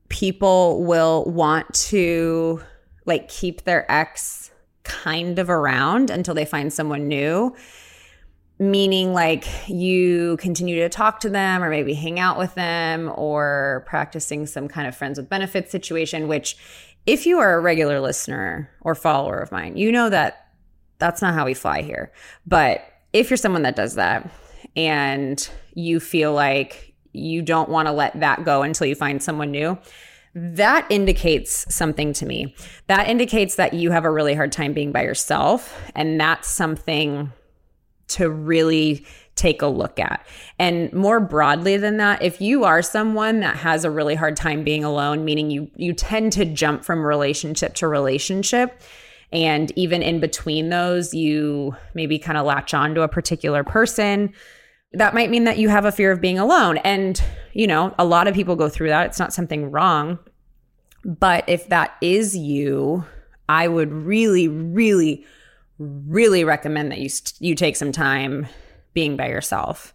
people 0.09 0.83
will 0.83 1.25
want 1.27 1.73
to 1.75 2.61
like 3.07 3.29
keep 3.29 3.63
their 3.63 3.89
ex 3.89 4.51
kind 4.83 5.39
of 5.39 5.49
around 5.49 6.11
until 6.11 6.35
they 6.35 6.45
find 6.45 6.73
someone 6.73 7.07
new. 7.07 7.55
Meaning 8.59 9.13
like 9.15 9.45
you 9.69 10.39
continue 10.39 10.81
to 10.81 10.89
talk 10.89 11.21
to 11.21 11.31
them 11.31 11.63
or 11.63 11.71
maybe 11.71 11.95
hang 11.95 12.19
out 12.19 12.37
with 12.37 12.57
them 12.57 13.09
or 13.15 13.85
practicing 13.87 14.45
some 14.45 14.67
kind 14.67 14.89
of 14.89 14.97
friends 14.97 15.19
with 15.19 15.29
benefits 15.29 15.71
situation 15.71 16.27
which 16.27 16.57
if 17.07 17.27
you 17.27 17.39
are 17.39 17.55
a 17.55 17.61
regular 17.61 18.01
listener 18.01 18.69
or 18.81 18.97
follower 18.97 19.39
of 19.39 19.53
mine 19.53 19.77
you 19.77 19.93
know 19.93 20.11
that 20.11 20.49
that's 20.99 21.23
not 21.23 21.35
how 21.35 21.45
we 21.45 21.55
fly 21.55 21.83
here. 21.83 22.11
But 22.45 22.85
if 23.13 23.31
you're 23.31 23.37
someone 23.37 23.63
that 23.63 23.77
does 23.77 23.95
that 23.95 24.29
and 24.77 25.49
you 25.75 26.01
feel 26.01 26.33
like 26.33 26.95
you 27.13 27.43
don't 27.43 27.69
want 27.69 27.89
to 27.89 27.93
let 27.93 28.19
that 28.21 28.45
go 28.45 28.63
until 28.63 28.87
you 28.87 28.95
find 28.95 29.23
someone 29.23 29.51
new, 29.51 29.79
that 30.35 30.87
indicates 30.89 31.73
something 31.75 32.13
to 32.15 32.27
me. 32.27 32.55
That 32.87 33.09
indicates 33.09 33.57
that 33.57 33.75
you 33.75 33.91
have 33.91 34.05
a 34.05 34.11
really 34.11 34.35
hard 34.35 34.51
time 34.51 34.73
being 34.73 34.93
by 34.93 35.03
yourself. 35.03 35.79
And 35.95 36.19
that's 36.19 36.49
something 36.49 37.31
to 38.09 38.31
really 38.31 39.07
take 39.35 39.63
a 39.63 39.67
look 39.67 39.99
at. 39.99 40.27
And 40.59 40.93
more 40.93 41.21
broadly 41.21 41.77
than 41.77 41.97
that, 41.99 42.23
if 42.23 42.41
you 42.41 42.65
are 42.65 42.83
someone 42.83 43.41
that 43.41 43.57
has 43.57 43.85
a 43.85 43.91
really 43.91 44.15
hard 44.15 44.37
time 44.37 44.65
being 44.65 44.85
alone, 44.85 45.25
meaning 45.25 45.51
you 45.51 45.71
you 45.77 45.93
tend 45.93 46.33
to 46.33 46.45
jump 46.45 46.85
from 46.85 47.05
relationship 47.05 47.75
to 47.77 47.89
relationship, 47.89 48.81
and 49.33 49.73
even 49.77 50.03
in 50.03 50.21
between 50.21 50.69
those, 50.69 51.15
you 51.15 51.75
maybe 51.95 52.19
kind 52.19 52.37
of 52.37 52.45
latch 52.45 52.75
on 52.75 52.95
to 52.95 53.03
a 53.03 53.09
particular 53.09 53.65
person. 53.65 54.33
That 54.95 55.15
might 55.15 55.31
mean 55.31 55.45
that 55.45 55.59
you 55.59 55.69
have 55.69 55.85
a 55.85 55.93
fear 55.93 56.13
of 56.13 56.21
being 56.21 56.39
alone. 56.39 56.79
And, 56.79 57.23
you 57.53 57.67
know, 57.67 57.95
a 57.99 58.05
lot 58.05 58.29
of 58.29 58.35
people 58.35 58.57
go 58.57 58.69
through 58.69 58.89
that. 58.89 59.07
It's 59.07 59.19
not 59.19 59.33
something 59.33 59.71
wrong. 59.71 60.19
But 61.05 61.45
if 61.49 61.69
that 61.69 61.97
is 62.01 62.37
you, 62.37 63.05
I 63.49 63.69
would 63.69 63.93
really, 63.93 64.49
really, 64.49 65.25
really 65.79 66.45
recommend 66.45 66.93
that 66.93 66.99
you 66.99 67.11
you 67.41 67.55
take 67.55 67.77
some 67.77 67.93
time 67.93 68.47
being 68.95 69.17
by 69.17 69.29
yourself 69.29 69.95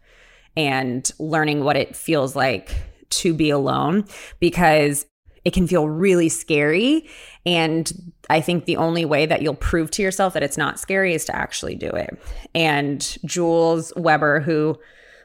and 0.56 1.10
learning 1.20 1.64
what 1.64 1.78
it 1.78 1.96
feels 1.96 2.36
like 2.36 2.76
to 3.10 3.34
be 3.34 3.50
alone 3.50 4.06
because 4.40 5.06
it 5.48 5.54
can 5.54 5.66
feel 5.66 5.88
really 5.88 6.28
scary. 6.28 7.08
And 7.46 8.12
I 8.30 8.42
think 8.42 8.66
the 8.66 8.76
only 8.76 9.06
way 9.06 9.26
that 9.26 9.42
you'll 9.42 9.56
prove 9.56 9.90
to 9.92 10.02
yourself 10.02 10.34
that 10.34 10.44
it's 10.44 10.58
not 10.58 10.78
scary 10.78 11.14
is 11.14 11.24
to 11.24 11.34
actually 11.34 11.76
do 11.76 11.88
it. 11.88 12.20
And 12.54 13.18
Jules 13.24 13.94
Weber, 13.96 14.42
who 14.42 14.78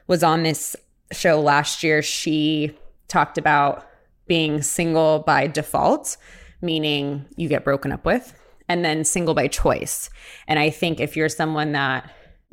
was 0.07 0.23
on 0.23 0.43
this 0.43 0.77
show 1.11 1.41
last 1.41 1.83
year, 1.83 2.01
she 2.01 2.71
talked 3.09 3.37
about 3.37 3.85
being 4.25 4.61
single 4.61 5.19
by 5.19 5.47
default, 5.47 6.15
meaning 6.61 7.25
you 7.35 7.49
get 7.49 7.65
broken 7.65 7.91
up 7.91 8.05
with, 8.05 8.33
and 8.69 8.85
then 8.85 9.03
single 9.03 9.33
by 9.33 9.49
choice. 9.49 10.09
And 10.47 10.57
I 10.57 10.69
think 10.69 11.01
if 11.01 11.17
you're 11.17 11.27
someone 11.27 11.73
that 11.73 12.09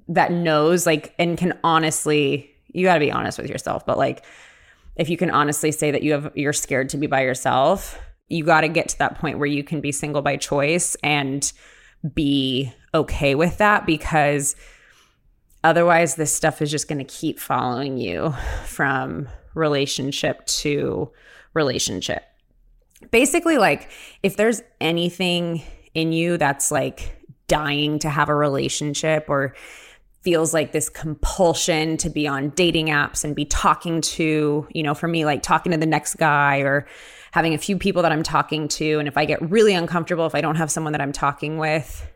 that 0.08 0.32
knows 0.32 0.86
like 0.86 1.14
and 1.20 1.38
can 1.38 1.56
honestly 1.62 2.50
you 2.66 2.84
got 2.84 2.94
to 2.94 3.00
be 3.00 3.12
honest 3.12 3.38
with 3.38 3.48
yourself 3.48 3.86
but 3.86 3.96
like 3.96 4.24
if 5.00 5.08
you 5.08 5.16
can 5.16 5.30
honestly 5.30 5.72
say 5.72 5.90
that 5.90 6.02
you 6.02 6.12
have 6.12 6.30
you're 6.34 6.52
scared 6.52 6.88
to 6.90 6.96
be 6.96 7.06
by 7.08 7.22
yourself 7.22 7.98
you 8.30 8.44
got 8.44 8.62
to 8.62 8.68
get 8.68 8.88
to 8.88 8.98
that 8.98 9.18
point 9.18 9.38
where 9.38 9.48
you 9.48 9.62
can 9.62 9.80
be 9.80 9.92
single 9.92 10.22
by 10.22 10.36
choice 10.36 10.96
and 11.02 11.52
be 12.14 12.72
okay 12.94 13.34
with 13.34 13.58
that 13.58 13.84
because 13.84 14.56
otherwise 15.64 16.14
this 16.14 16.32
stuff 16.32 16.62
is 16.62 16.70
just 16.70 16.88
going 16.88 16.98
to 16.98 17.04
keep 17.04 17.38
following 17.38 17.98
you 17.98 18.32
from 18.64 19.28
relationship 19.54 20.46
to 20.46 21.10
relationship. 21.54 22.22
Basically 23.10 23.58
like 23.58 23.90
if 24.22 24.36
there's 24.36 24.62
anything 24.80 25.62
in 25.92 26.12
you 26.12 26.38
that's 26.38 26.70
like 26.70 27.16
dying 27.48 27.98
to 27.98 28.08
have 28.08 28.28
a 28.28 28.34
relationship 28.34 29.24
or 29.28 29.56
feels 30.22 30.52
like 30.52 30.72
this 30.72 30.88
compulsion 30.88 31.96
to 31.96 32.10
be 32.10 32.28
on 32.28 32.50
dating 32.50 32.88
apps 32.88 33.24
and 33.24 33.34
be 33.34 33.44
talking 33.46 34.00
to, 34.02 34.66
you 34.70 34.82
know, 34.82 34.94
for 34.94 35.08
me, 35.08 35.24
like 35.24 35.42
talking 35.42 35.72
to 35.72 35.78
the 35.78 35.86
next 35.86 36.16
guy 36.16 36.58
or 36.58 36.86
having 37.32 37.54
a 37.54 37.58
few 37.58 37.78
people 37.78 38.02
that 38.02 38.12
I'm 38.12 38.22
talking 38.22 38.68
to. 38.68 38.98
And 38.98 39.08
if 39.08 39.16
I 39.16 39.24
get 39.24 39.40
really 39.50 39.72
uncomfortable, 39.72 40.26
if 40.26 40.34
I 40.34 40.40
don't 40.40 40.56
have 40.56 40.70
someone 40.70 40.92
that 40.92 41.00
I'm 41.00 41.12
talking 41.12 41.56
with, 41.58 42.06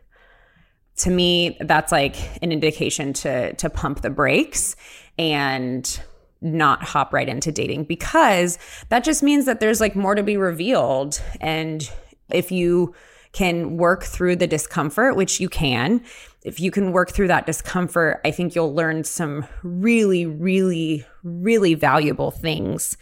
to 0.97 1.09
me, 1.09 1.57
that's 1.59 1.91
like 1.91 2.15
an 2.41 2.51
indication 2.51 3.13
to 3.13 3.53
to 3.55 3.69
pump 3.69 4.01
the 4.01 4.09
brakes 4.09 4.75
and 5.17 5.99
not 6.41 6.83
hop 6.83 7.11
right 7.11 7.27
into 7.27 7.51
dating 7.51 7.85
because 7.85 8.59
that 8.89 9.03
just 9.03 9.23
means 9.23 9.45
that 9.45 9.59
there's 9.59 9.81
like 9.81 9.95
more 9.95 10.15
to 10.15 10.23
be 10.23 10.37
revealed. 10.37 11.21
And 11.41 11.89
if 12.29 12.51
you 12.51 12.93
can 13.35 13.75
work 13.75 14.05
through 14.05 14.37
the 14.37 14.47
discomfort, 14.47 15.17
which 15.17 15.41
you 15.41 15.49
can, 15.49 16.01
if 16.45 16.57
you 16.57 16.71
can 16.71 16.93
work 16.93 17.11
through 17.11 17.27
that 17.27 17.45
discomfort, 17.45 18.21
I 18.23 18.31
think 18.31 18.55
you'll 18.55 18.73
learn 18.73 19.03
some 19.03 19.45
really, 19.61 20.25
really, 20.25 21.05
really 21.21 21.73
valuable 21.73 22.31
things 22.31 22.95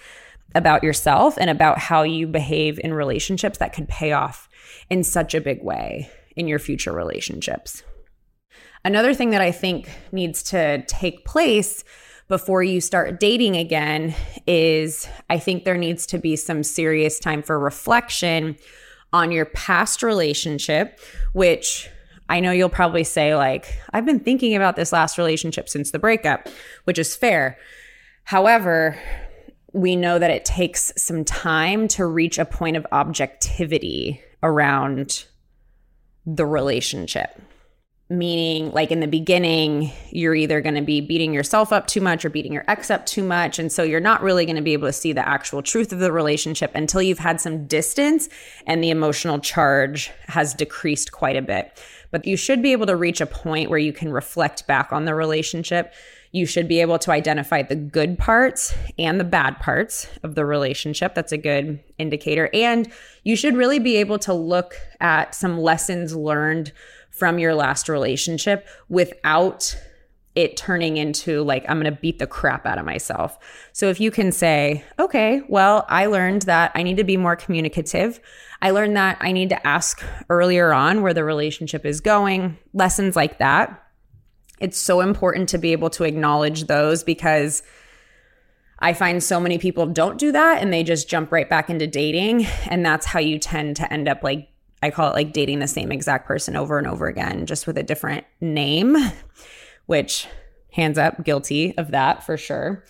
about 0.56 0.84
yourself 0.84 1.38
and 1.38 1.52
about 1.52 1.78
how 1.78 2.02
you 2.02 2.26
behave 2.26 2.80
in 2.84 2.96
relationships 2.96 3.60
that 3.60 3.74
could 3.74 3.88
pay 3.88 4.12
off 4.12 4.50
in 4.89 5.04
such 5.04 5.36
a 5.36 5.41
big 5.41 5.62
way 5.62 6.10
in 6.36 6.48
your 6.48 6.58
future 6.58 6.93
relationships. 6.93 7.84
Another 8.84 9.13
thing 9.13 9.30
that 9.30 9.41
I 9.41 9.52
think 9.52 9.88
needs 10.12 10.41
to 10.43 10.84
take 10.88 11.26
place 11.26 11.84
before 12.28 12.63
you 12.63 12.82
start 12.82 13.19
dating 13.19 13.56
again 13.56 14.15
is 14.48 15.08
I 15.30 15.38
think 15.38 15.63
there 15.63 15.78
needs 15.78 16.08
to 16.08 16.17
be 16.17 16.36
some 16.38 16.63
serious 16.63 17.19
time 17.19 17.43
for 17.43 17.60
reflection 17.60 18.58
on 19.13 19.32
your 19.32 19.45
past 19.45 20.04
relationship, 20.04 20.99
which 21.32 21.89
I 22.30 22.39
know 22.39 22.52
you'll 22.52 22.69
probably 22.69 23.04
say, 23.04 23.36
like, 23.36 23.80
I've 23.93 24.06
been 24.06 24.19
thinking 24.19 24.56
about 24.56 24.76
this 24.76 24.91
last 24.91 25.17
relationship 25.17 25.69
since 25.69 25.91
the 25.91 25.99
breakup, 25.99 26.49
which 26.86 26.97
is 26.97 27.15
fair. 27.15 27.58
However, 28.23 28.97
we 29.71 29.95
know 29.95 30.19
that 30.19 30.32
it 30.32 30.45
takes 30.45 30.91
some 30.97 31.23
time 31.23 31.88
to 31.89 32.06
reach 32.06 32.38
a 32.38 32.45
point 32.45 32.78
of 32.78 32.88
objectivity 32.91 34.21
around 34.41 35.26
the 36.26 36.45
relationship. 36.45 37.39
Meaning, 38.13 38.71
like 38.71 38.91
in 38.91 38.99
the 38.99 39.08
beginning, 39.08 39.91
you're 40.12 40.36
either 40.36 40.62
going 40.62 40.76
to 40.76 40.82
be 40.82 41.02
beating 41.02 41.34
yourself 41.34 41.73
up 41.73 41.88
too 41.88 41.99
much 41.99 42.23
or 42.23 42.30
beating 42.30 42.54
your 42.54 42.63
ex 42.67 42.91
up 42.91 43.06
too 43.06 43.23
much. 43.23 43.58
And 43.58 43.71
so 43.71 43.82
you're 43.82 43.99
not 43.99 44.21
really 44.21 44.45
going 44.45 44.56
to 44.56 44.62
be 44.62 44.73
able 44.73 44.88
to 44.88 44.93
see 44.93 45.13
the 45.13 45.28
actual 45.28 45.63
truth 45.63 45.91
of 45.91 45.99
the 45.99 46.12
relationship 46.12 46.71
until 46.76 47.02
you've 47.02 47.19
had 47.19 47.41
some 47.41 47.65
distance 47.65 48.30
and 48.67 48.84
the 48.84 48.91
emotional 48.91 49.39
charge 49.39 50.12
has 50.28 50.54
decreased 50.54 51.12
quite 51.12 51.36
a 51.36 51.41
bit 51.41 51.80
but 52.13 52.28
you 52.28 52.38
should 52.38 52.62
be 52.62 52.73
able 52.73 52.86
to 52.86 52.95
reach 52.95 53.21
a 53.21 53.26
point 53.26 53.71
where 53.71 53.80
you 53.80 53.91
can 53.91 54.13
reflect 54.13 54.67
back 54.67 54.93
on 54.93 55.06
the 55.06 55.15
relationship. 55.15 55.95
You 56.32 56.45
should 56.45 56.67
be 56.67 56.80
able 56.80 56.99
to 56.99 57.12
identify 57.12 57.63
the 57.63 57.76
good 57.76 58.19
parts 58.19 58.76
and 58.99 59.19
the 59.19 59.23
bad 59.23 59.60
parts 59.60 60.08
of 60.21 60.36
the 60.36 60.45
relationship. 60.45 61.15
That's 61.15 61.32
a 61.32 61.39
good 61.39 61.80
indicator. 61.97 62.52
And 62.54 62.91
you 63.23 63.36
should 63.36 63.56
really 63.56 63.80
be 63.80 63.95
able 63.95 64.19
to 64.19 64.34
look 64.34 64.76
at 64.99 65.34
some 65.34 65.58
lessons 65.58 66.15
learned 66.15 66.71
from 67.13 67.39
your 67.39 67.56
last 67.56 67.88
relationship 67.88 68.67
without 68.89 69.78
it 70.36 70.58
turning 70.58 70.97
into 70.97 71.43
like, 71.43 71.63
I'm 71.69 71.80
going 71.80 71.93
to 71.93 72.02
beat 72.02 72.17
the 72.17 72.28
crap 72.28 72.65
out 72.65 72.80
of 72.80 72.86
myself. 72.86 73.38
So 73.71 73.89
if 73.89 73.99
you 73.99 74.10
can 74.10 74.32
say, 74.32 74.84
okay, 74.97 75.43
well, 75.47 75.86
I 75.89 76.08
learned 76.08 76.43
that 76.43 76.71
I 76.73 76.82
need 76.82 76.97
to 76.97 77.04
be 77.04 77.17
more 77.17 77.36
communicative. 77.36 78.19
I 78.62 78.71
learned 78.71 78.97
that 78.97 79.17
I 79.21 79.32
need 79.32 79.49
to 79.49 79.67
ask 79.67 80.04
earlier 80.30 80.73
on 80.73 81.04
where 81.04 81.13
the 81.13 81.23
relationship 81.23 81.86
is 81.86 82.02
going, 82.02 82.58
lessons 82.73 83.15
like 83.15 83.38
that. 83.38 83.80
It's 84.60 84.80
so 84.80 85.02
important 85.02 85.49
to 85.49 85.60
be 85.60 85.71
able 85.71 85.91
to 85.91 86.04
acknowledge 86.04 86.65
those 86.65 87.04
because 87.04 87.62
I 88.80 88.93
find 88.93 89.21
so 89.21 89.39
many 89.39 89.60
people 89.60 89.86
don't 89.86 90.17
do 90.17 90.32
that 90.32 90.62
and 90.62 90.73
they 90.73 90.84
just 90.84 91.08
jump 91.08 91.32
right 91.32 91.49
back 91.49 91.69
into 91.69 91.86
dating. 91.86 92.45
And 92.67 92.84
that's 92.84 93.06
how 93.06 93.19
you 93.19 93.38
tend 93.38 93.76
to 93.76 93.93
end 93.93 94.08
up 94.08 94.23
like, 94.23 94.49
I 94.84 94.91
call 94.91 95.10
it 95.10 95.13
like 95.13 95.32
dating 95.32 95.60
the 95.60 95.67
same 95.67 95.91
exact 95.91 96.28
person 96.28 96.58
over 96.58 96.78
and 96.78 96.86
over 96.86 97.08
again, 97.08 97.46
just 97.46 97.65
with 97.65 97.78
a 97.78 97.84
different 97.84 98.26
name, 98.41 98.98
which 99.86 100.28
hands 100.74 100.98
up, 100.98 101.24
guilty 101.24 101.78
of 101.78 101.91
that 101.91 102.26
for 102.26 102.36
sure. 102.36 102.84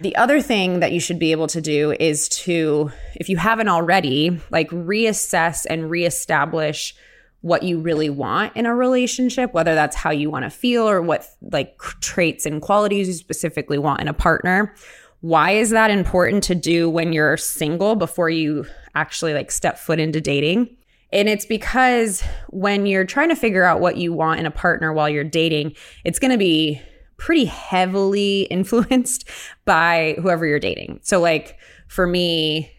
The 0.00 0.16
other 0.16 0.40
thing 0.40 0.80
that 0.80 0.92
you 0.92 1.00
should 1.00 1.18
be 1.18 1.32
able 1.32 1.46
to 1.48 1.60
do 1.60 1.92
is 2.00 2.28
to, 2.30 2.90
if 3.16 3.28
you 3.28 3.36
haven't 3.36 3.68
already, 3.68 4.40
like 4.50 4.70
reassess 4.70 5.66
and 5.68 5.90
reestablish 5.90 6.94
what 7.42 7.62
you 7.62 7.78
really 7.78 8.08
want 8.08 8.56
in 8.56 8.64
a 8.64 8.74
relationship, 8.74 9.52
whether 9.52 9.74
that's 9.74 9.94
how 9.94 10.10
you 10.10 10.30
want 10.30 10.44
to 10.44 10.50
feel 10.50 10.88
or 10.88 11.02
what 11.02 11.26
like 11.52 11.78
traits 12.00 12.46
and 12.46 12.62
qualities 12.62 13.06
you 13.06 13.12
specifically 13.12 13.76
want 13.76 14.00
in 14.00 14.08
a 14.08 14.14
partner. 14.14 14.74
Why 15.20 15.50
is 15.50 15.70
that 15.70 15.90
important 15.90 16.42
to 16.44 16.54
do 16.54 16.88
when 16.88 17.12
you're 17.12 17.36
single 17.36 17.96
before 17.96 18.30
you 18.30 18.64
actually 18.94 19.34
like 19.34 19.50
step 19.50 19.78
foot 19.78 20.00
into 20.00 20.22
dating? 20.22 20.74
And 21.14 21.28
it's 21.28 21.46
because 21.46 22.22
when 22.48 22.86
you're 22.86 23.04
trying 23.04 23.28
to 23.28 23.36
figure 23.36 23.62
out 23.62 23.80
what 23.80 23.96
you 23.96 24.12
want 24.12 24.40
in 24.40 24.46
a 24.46 24.50
partner 24.50 24.92
while 24.92 25.08
you're 25.08 25.22
dating, 25.22 25.76
it's 26.04 26.18
going 26.18 26.32
to 26.32 26.38
be 26.38 26.82
pretty 27.16 27.44
heavily 27.44 28.42
influenced 28.50 29.28
by 29.64 30.16
whoever 30.20 30.44
you're 30.44 30.58
dating. 30.58 30.98
So, 31.02 31.20
like 31.20 31.58
for 31.86 32.06
me, 32.06 32.70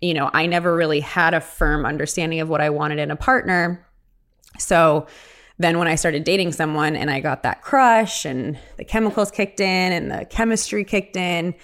you 0.00 0.14
know, 0.14 0.30
I 0.32 0.46
never 0.46 0.74
really 0.74 1.00
had 1.00 1.34
a 1.34 1.40
firm 1.40 1.84
understanding 1.84 2.40
of 2.40 2.48
what 2.48 2.62
I 2.62 2.70
wanted 2.70 2.98
in 2.98 3.10
a 3.10 3.16
partner. 3.16 3.86
So, 4.58 5.06
then 5.58 5.78
when 5.78 5.88
I 5.88 5.96
started 5.96 6.24
dating 6.24 6.52
someone 6.52 6.94
and 6.96 7.10
I 7.10 7.20
got 7.20 7.42
that 7.42 7.62
crush 7.62 8.24
and 8.24 8.56
the 8.76 8.84
chemicals 8.84 9.30
kicked 9.30 9.58
in 9.58 9.92
and 9.92 10.10
the 10.10 10.24
chemistry 10.24 10.84
kicked 10.84 11.16
in, 11.16 11.54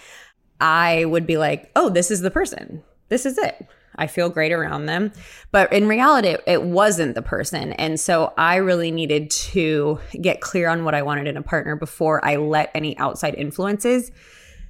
I 0.61 1.05
would 1.05 1.27
be 1.27 1.39
like, 1.39 1.71
oh, 1.77 1.91
this 1.91 2.11
is 2.11 2.21
the 2.21 2.31
person. 2.31 2.83
This 3.09 3.25
is 3.25 3.39
it. 3.39 3.69
I 3.97 4.07
feel 4.07 4.29
great 4.29 4.53
around 4.53 4.87
them. 4.87 5.13
But 5.51 5.73
in 5.73 5.87
reality, 5.87 6.37
it 6.47 6.63
wasn't 6.63 7.15
the 7.15 7.23
person. 7.23 7.73
And 7.75 7.99
so 7.99 8.33
I 8.37 8.57
really 8.57 8.91
needed 8.91 9.31
to 9.31 9.99
get 10.21 10.41
clear 10.41 10.69
on 10.69 10.85
what 10.85 10.95
I 10.95 11.03
wanted 11.03 11.27
in 11.27 11.37
a 11.37 11.43
partner 11.43 11.77
before 11.77 12.25
I 12.25 12.37
let 12.37 12.71
any 12.75 12.97
outside 12.99 13.35
influences 13.35 14.11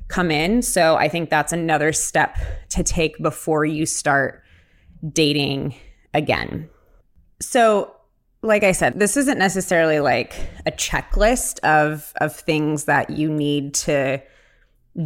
come 0.09 0.31
in. 0.31 0.63
So 0.63 0.97
I 0.97 1.09
think 1.09 1.31
that's 1.31 1.53
another 1.53 1.93
step 1.93 2.37
to 2.71 2.83
take 2.83 3.21
before 3.23 3.65
you 3.65 3.87
start 3.87 4.43
dating 5.13 5.75
again. 6.13 6.69
So, 7.41 7.95
like 8.43 8.63
I 8.63 8.73
said, 8.73 8.99
this 8.99 9.17
isn't 9.17 9.39
necessarily 9.39 10.01
like 10.01 10.35
a 10.67 10.71
checklist 10.71 11.61
of 11.61 12.13
of 12.21 12.37
things 12.37 12.85
that 12.85 13.11
you 13.11 13.31
need 13.31 13.75
to 13.75 14.23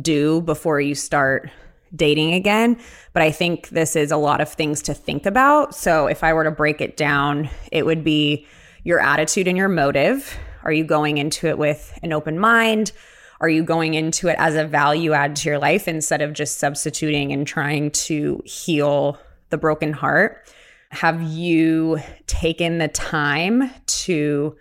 do 0.03 0.41
before 0.43 0.81
you 0.81 0.95
start 0.95 1.51
dating 1.95 2.35
again. 2.35 2.79
But 3.13 3.23
I 3.23 3.31
think 3.31 3.69
this 3.71 3.97
is 3.97 4.11
a 4.11 4.17
lot 4.17 4.41
of 4.41 4.53
things 4.53 4.83
to 4.83 4.95
think 4.95 5.27
about. 5.27 5.75
So 5.75 6.07
if 6.07 6.23
I 6.23 6.33
were 6.33 6.45
to 6.45 6.51
break 6.51 6.81
it 6.81 6.97
down, 6.97 7.49
it 7.73 7.87
would 7.87 8.05
be 8.05 8.47
your 8.85 9.01
attitude 9.01 9.49
and 9.49 9.57
your 9.57 9.69
motive. 9.69 10.37
Are 10.63 10.73
you 10.73 10.85
going 10.85 11.19
into 11.19 11.47
it 11.47 11.59
with 11.59 11.99
an 12.03 12.13
open 12.13 12.39
mind? 12.39 12.93
Are 13.41 13.49
you 13.49 13.63
going 13.63 13.95
into 13.95 14.29
it 14.29 14.37
as 14.39 14.57
a 14.57 14.65
value 14.65 15.13
add 15.13 15.37
to 15.37 15.49
your 15.49 15.59
life 15.59 15.87
instead 15.87 16.23
of 16.23 16.33
just 16.33 16.59
substituting 16.59 17.33
and 17.33 17.47
trying 17.47 17.91
to 17.93 18.43
heal 18.45 19.19
the 19.51 19.59
broken 19.59 19.93
heart? 19.93 20.49
Have 20.91 21.23
you 21.23 22.01
taken 22.27 22.79
the 22.79 22.89
time 22.89 23.71
to 23.87 24.57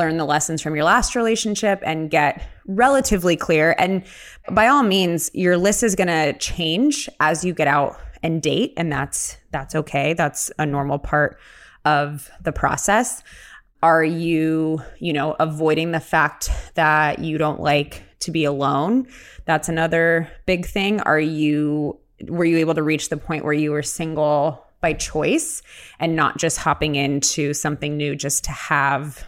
learn 0.00 0.16
the 0.16 0.24
lessons 0.24 0.62
from 0.62 0.74
your 0.74 0.84
last 0.84 1.14
relationship 1.14 1.82
and 1.84 2.10
get 2.10 2.42
relatively 2.66 3.36
clear. 3.36 3.74
And 3.78 4.02
by 4.50 4.66
all 4.66 4.82
means, 4.82 5.30
your 5.34 5.56
list 5.56 5.82
is 5.82 5.94
going 5.94 6.08
to 6.08 6.32
change 6.38 7.08
as 7.20 7.44
you 7.44 7.52
get 7.52 7.68
out 7.68 8.00
and 8.22 8.42
date 8.42 8.72
and 8.76 8.90
that's 8.92 9.36
that's 9.50 9.74
okay. 9.74 10.14
That's 10.14 10.50
a 10.58 10.66
normal 10.66 10.98
part 10.98 11.38
of 11.84 12.30
the 12.42 12.52
process. 12.52 13.22
Are 13.82 14.04
you, 14.04 14.82
you 14.98 15.12
know, 15.12 15.36
avoiding 15.40 15.92
the 15.92 16.00
fact 16.00 16.50
that 16.74 17.18
you 17.18 17.38
don't 17.38 17.60
like 17.60 18.02
to 18.20 18.30
be 18.30 18.44
alone? 18.44 19.06
That's 19.46 19.68
another 19.68 20.30
big 20.46 20.66
thing. 20.66 21.00
Are 21.00 21.20
you 21.20 21.98
were 22.28 22.44
you 22.44 22.58
able 22.58 22.74
to 22.74 22.82
reach 22.82 23.08
the 23.08 23.16
point 23.16 23.44
where 23.44 23.54
you 23.54 23.70
were 23.70 23.82
single 23.82 24.66
by 24.80 24.92
choice 24.92 25.62
and 25.98 26.16
not 26.16 26.38
just 26.38 26.58
hopping 26.58 26.94
into 26.94 27.54
something 27.54 27.96
new 27.96 28.14
just 28.14 28.44
to 28.44 28.50
have 28.50 29.26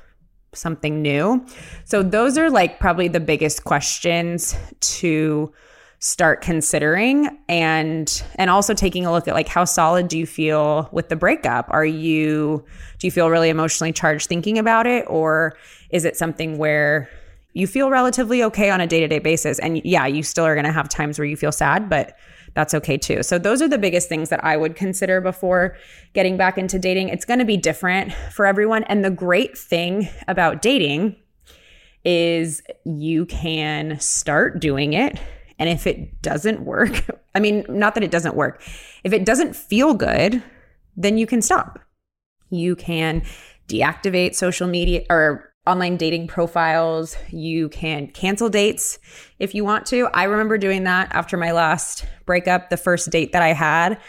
something 0.55 1.03
new. 1.03 1.45
So 1.85 2.03
those 2.03 2.37
are 2.39 2.51
like 2.51 2.79
probably 2.79 3.09
the 3.09 3.21
biggest 3.21 3.65
questions 3.65 4.57
to 4.81 5.53
start 5.99 6.41
considering 6.41 7.39
and 7.49 8.25
and 8.35 8.51
also 8.51 8.75
taking 8.75 9.07
a 9.07 9.13
look 9.13 9.29
at 9.29 9.35
like 9.35 9.47
how 9.47 9.65
solid 9.65 10.09
do 10.09 10.19
you 10.19 10.27
feel 10.27 10.89
with 10.91 11.09
the 11.09 11.15
breakup 11.15 11.65
are 11.69 11.85
you 11.85 12.65
do 12.99 13.07
you 13.07 13.11
feel 13.13 13.31
really 13.31 13.49
emotionally 13.49 13.93
charged 13.93 14.29
thinking 14.29 14.59
about 14.59 14.85
it 14.85 15.05
or 15.07 15.57
is 15.91 16.05
it 16.05 16.17
something 16.17 16.59
where 16.59 17.09
you 17.53 17.69
feel 17.69 17.89
relatively 17.89 18.43
okay 18.43 18.69
on 18.69 18.81
a 18.81 18.87
day-to-day 18.87 19.21
basis 19.21 19.61
and 19.61 19.81
yeah 19.85 20.05
you 20.05 20.25
still 20.25 20.45
are 20.45 20.57
going 20.57 20.67
to 20.67 20.73
have 20.73 20.89
times 20.89 21.21
where 21.21 21.27
you 21.27 21.37
feel 21.37 21.53
sad 21.53 21.89
but 21.89 22.17
that's 22.55 22.75
okay 22.75 22.99
too. 22.99 23.23
So 23.23 23.39
those 23.39 23.63
are 23.63 23.69
the 23.69 23.79
biggest 23.79 24.09
things 24.09 24.29
that 24.29 24.45
I 24.45 24.57
would 24.57 24.77
consider 24.77 25.21
before 25.21 25.77
getting 26.13 26.37
back 26.37 26.59
into 26.59 26.79
dating. 26.79 27.09
It's 27.09 27.25
going 27.25 27.39
to 27.39 27.45
be 27.45 27.57
different 27.57 28.13
for 28.33 28.47
everyone. 28.47 28.85
And 28.85 29.05
the 29.05 29.11
great 29.11 29.57
thing 29.57 30.09
about 30.29 30.61
dating 30.63 31.17
is 32.05 32.63
you 32.85 33.27
can 33.27 33.99
start 34.01 34.61
doing 34.61 34.93
it. 34.93 35.19
And 35.59 35.69
if 35.69 35.87
it 35.87 36.21
doesn't 36.21 36.65
work, 36.65 37.07
I 37.35 37.41
mean, 37.41 37.65
not 37.69 37.95
that 37.95 38.03
it 38.03 38.11
doesn't 38.11 38.35
work, 38.35 38.63
if 39.05 39.13
it 39.13 39.25
doesn't 39.25 39.57
feel 39.57 39.95
good, 39.95 40.43
then 40.97 41.17
you 41.17 41.27
can 41.27 41.41
stop. 41.41 41.79
You 42.51 42.77
can 42.77 43.23
deactivate 43.69 44.35
social 44.35 44.69
media 44.69 45.05
or 45.09 45.52
online 45.67 45.97
dating 45.97 46.27
profiles. 46.27 47.17
You 47.31 47.69
can 47.69 48.09
cancel 48.09 48.49
dates 48.49 48.99
if 49.39 49.55
you 49.55 49.65
want 49.65 49.87
to. 49.87 50.09
I 50.13 50.25
remember 50.25 50.59
doing 50.59 50.85
that 50.85 51.09
after 51.13 51.37
my 51.37 51.53
last 51.53 52.05
breakup, 52.27 52.71
the 52.71 52.77
first 52.77 53.11
date 53.11 53.33
that 53.33 53.43
I 53.43 53.53
had. 53.53 54.01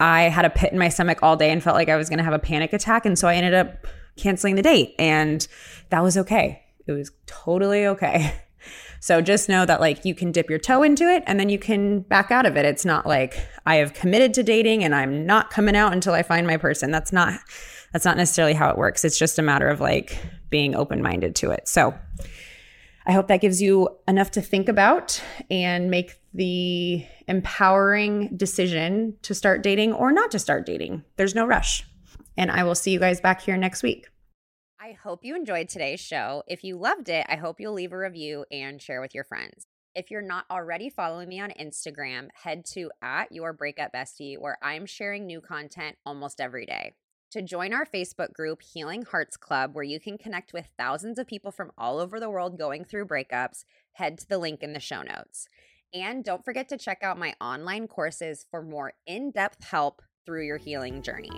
I 0.00 0.22
had 0.22 0.44
a 0.44 0.50
pit 0.50 0.72
in 0.72 0.78
my 0.78 0.88
stomach 0.88 1.18
all 1.22 1.36
day 1.36 1.50
and 1.50 1.62
felt 1.62 1.76
like 1.76 1.88
I 1.88 1.96
was 1.96 2.08
going 2.08 2.18
to 2.18 2.24
have 2.24 2.32
a 2.32 2.38
panic 2.38 2.72
attack. 2.72 3.06
And 3.06 3.18
so 3.18 3.28
I 3.28 3.36
ended 3.36 3.54
up 3.54 3.86
canceling 4.16 4.54
the 4.54 4.62
date, 4.62 4.94
and 4.98 5.46
that 5.90 6.02
was 6.02 6.16
okay. 6.16 6.62
It 6.86 6.92
was 6.92 7.10
totally 7.26 7.86
okay. 7.86 8.34
So 9.00 9.20
just 9.20 9.50
know 9.50 9.66
that 9.66 9.82
like 9.82 10.06
you 10.06 10.14
can 10.14 10.32
dip 10.32 10.48
your 10.48 10.58
toe 10.58 10.82
into 10.82 11.06
it 11.06 11.22
and 11.26 11.38
then 11.38 11.50
you 11.50 11.58
can 11.58 12.00
back 12.00 12.30
out 12.30 12.46
of 12.46 12.56
it. 12.56 12.64
It's 12.64 12.86
not 12.86 13.04
like 13.04 13.46
I 13.66 13.74
have 13.74 13.92
committed 13.92 14.32
to 14.32 14.42
dating 14.42 14.82
and 14.82 14.94
I'm 14.94 15.26
not 15.26 15.50
coming 15.50 15.76
out 15.76 15.92
until 15.92 16.14
I 16.14 16.22
find 16.22 16.46
my 16.46 16.56
person. 16.56 16.90
That's 16.90 17.12
not 17.12 17.38
that's 17.92 18.06
not 18.06 18.16
necessarily 18.16 18.54
how 18.54 18.70
it 18.70 18.78
works. 18.78 19.04
It's 19.04 19.18
just 19.18 19.38
a 19.38 19.42
matter 19.42 19.68
of 19.68 19.78
like 19.78 20.18
being 20.54 20.76
open 20.76 21.02
minded 21.02 21.34
to 21.34 21.50
it. 21.50 21.66
So 21.66 21.92
I 23.04 23.10
hope 23.10 23.26
that 23.26 23.40
gives 23.40 23.60
you 23.60 23.88
enough 24.06 24.30
to 24.30 24.40
think 24.40 24.68
about 24.68 25.20
and 25.50 25.90
make 25.90 26.12
the 26.32 27.04
empowering 27.26 28.36
decision 28.36 29.16
to 29.22 29.34
start 29.34 29.64
dating 29.64 29.92
or 29.94 30.12
not 30.12 30.30
to 30.30 30.38
start 30.38 30.64
dating. 30.64 31.02
There's 31.16 31.34
no 31.34 31.44
rush. 31.44 31.82
And 32.36 32.52
I 32.52 32.62
will 32.62 32.76
see 32.76 32.92
you 32.92 33.00
guys 33.00 33.20
back 33.20 33.40
here 33.40 33.56
next 33.56 33.82
week. 33.82 34.06
I 34.80 34.92
hope 34.92 35.24
you 35.24 35.34
enjoyed 35.34 35.68
today's 35.68 35.98
show. 35.98 36.44
If 36.46 36.62
you 36.62 36.78
loved 36.78 37.08
it, 37.08 37.26
I 37.28 37.34
hope 37.34 37.58
you'll 37.58 37.72
leave 37.72 37.92
a 37.92 37.98
review 37.98 38.44
and 38.52 38.80
share 38.80 39.00
with 39.00 39.12
your 39.12 39.24
friends. 39.24 39.66
If 39.96 40.12
you're 40.12 40.22
not 40.22 40.44
already 40.52 40.88
following 40.88 41.28
me 41.28 41.40
on 41.40 41.50
Instagram, 41.60 42.28
head 42.32 42.64
to 42.74 42.92
at 43.02 43.32
your 43.32 43.52
breakup 43.52 43.92
bestie, 43.92 44.38
where 44.38 44.58
I'm 44.62 44.86
sharing 44.86 45.26
new 45.26 45.40
content 45.40 45.96
almost 46.06 46.40
every 46.40 46.64
day 46.64 46.94
to 47.34 47.42
join 47.42 47.72
our 47.72 47.84
Facebook 47.84 48.32
group, 48.32 48.62
Healing 48.62 49.02
Hearts 49.02 49.36
Club, 49.36 49.74
where 49.74 49.82
you 49.82 49.98
can 49.98 50.16
connect 50.16 50.52
with 50.52 50.68
thousands 50.78 51.18
of 51.18 51.26
people 51.26 51.50
from 51.50 51.72
all 51.76 51.98
over 51.98 52.20
the 52.20 52.30
world 52.30 52.56
going 52.56 52.84
through 52.84 53.06
breakups, 53.06 53.64
head 53.94 54.18
to 54.18 54.28
the 54.28 54.38
link 54.38 54.62
in 54.62 54.72
the 54.72 54.78
show 54.78 55.02
notes. 55.02 55.48
And 55.92 56.22
don't 56.22 56.44
forget 56.44 56.68
to 56.68 56.78
check 56.78 57.02
out 57.02 57.18
my 57.18 57.34
online 57.40 57.88
courses 57.88 58.46
for 58.48 58.62
more 58.62 58.92
in 59.04 59.32
depth 59.32 59.64
help 59.64 60.00
through 60.24 60.46
your 60.46 60.58
healing 60.58 61.02
journey. 61.02 61.32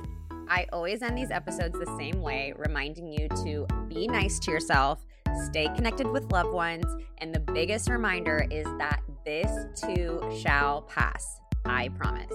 I 0.51 0.67
always 0.71 1.01
end 1.01 1.17
these 1.17 1.31
episodes 1.31 1.79
the 1.79 1.97
same 1.99 2.21
way, 2.21 2.53
reminding 2.59 3.11
you 3.11 3.29
to 3.29 3.67
be 3.89 4.07
nice 4.07 4.39
to 4.41 4.51
yourself, 4.51 5.03
stay 5.47 5.69
connected 5.75 6.09
with 6.09 6.31
loved 6.31 6.53
ones, 6.53 6.85
and 7.23 7.35
the 7.35 7.41
biggest 7.41 7.89
reminder 7.89 8.47
is 8.51 8.67
that 8.77 9.01
this 9.25 9.51
too 9.81 10.21
shall 10.43 10.83
pass. 10.83 11.41
I 11.65 11.89
promise. 11.89 12.35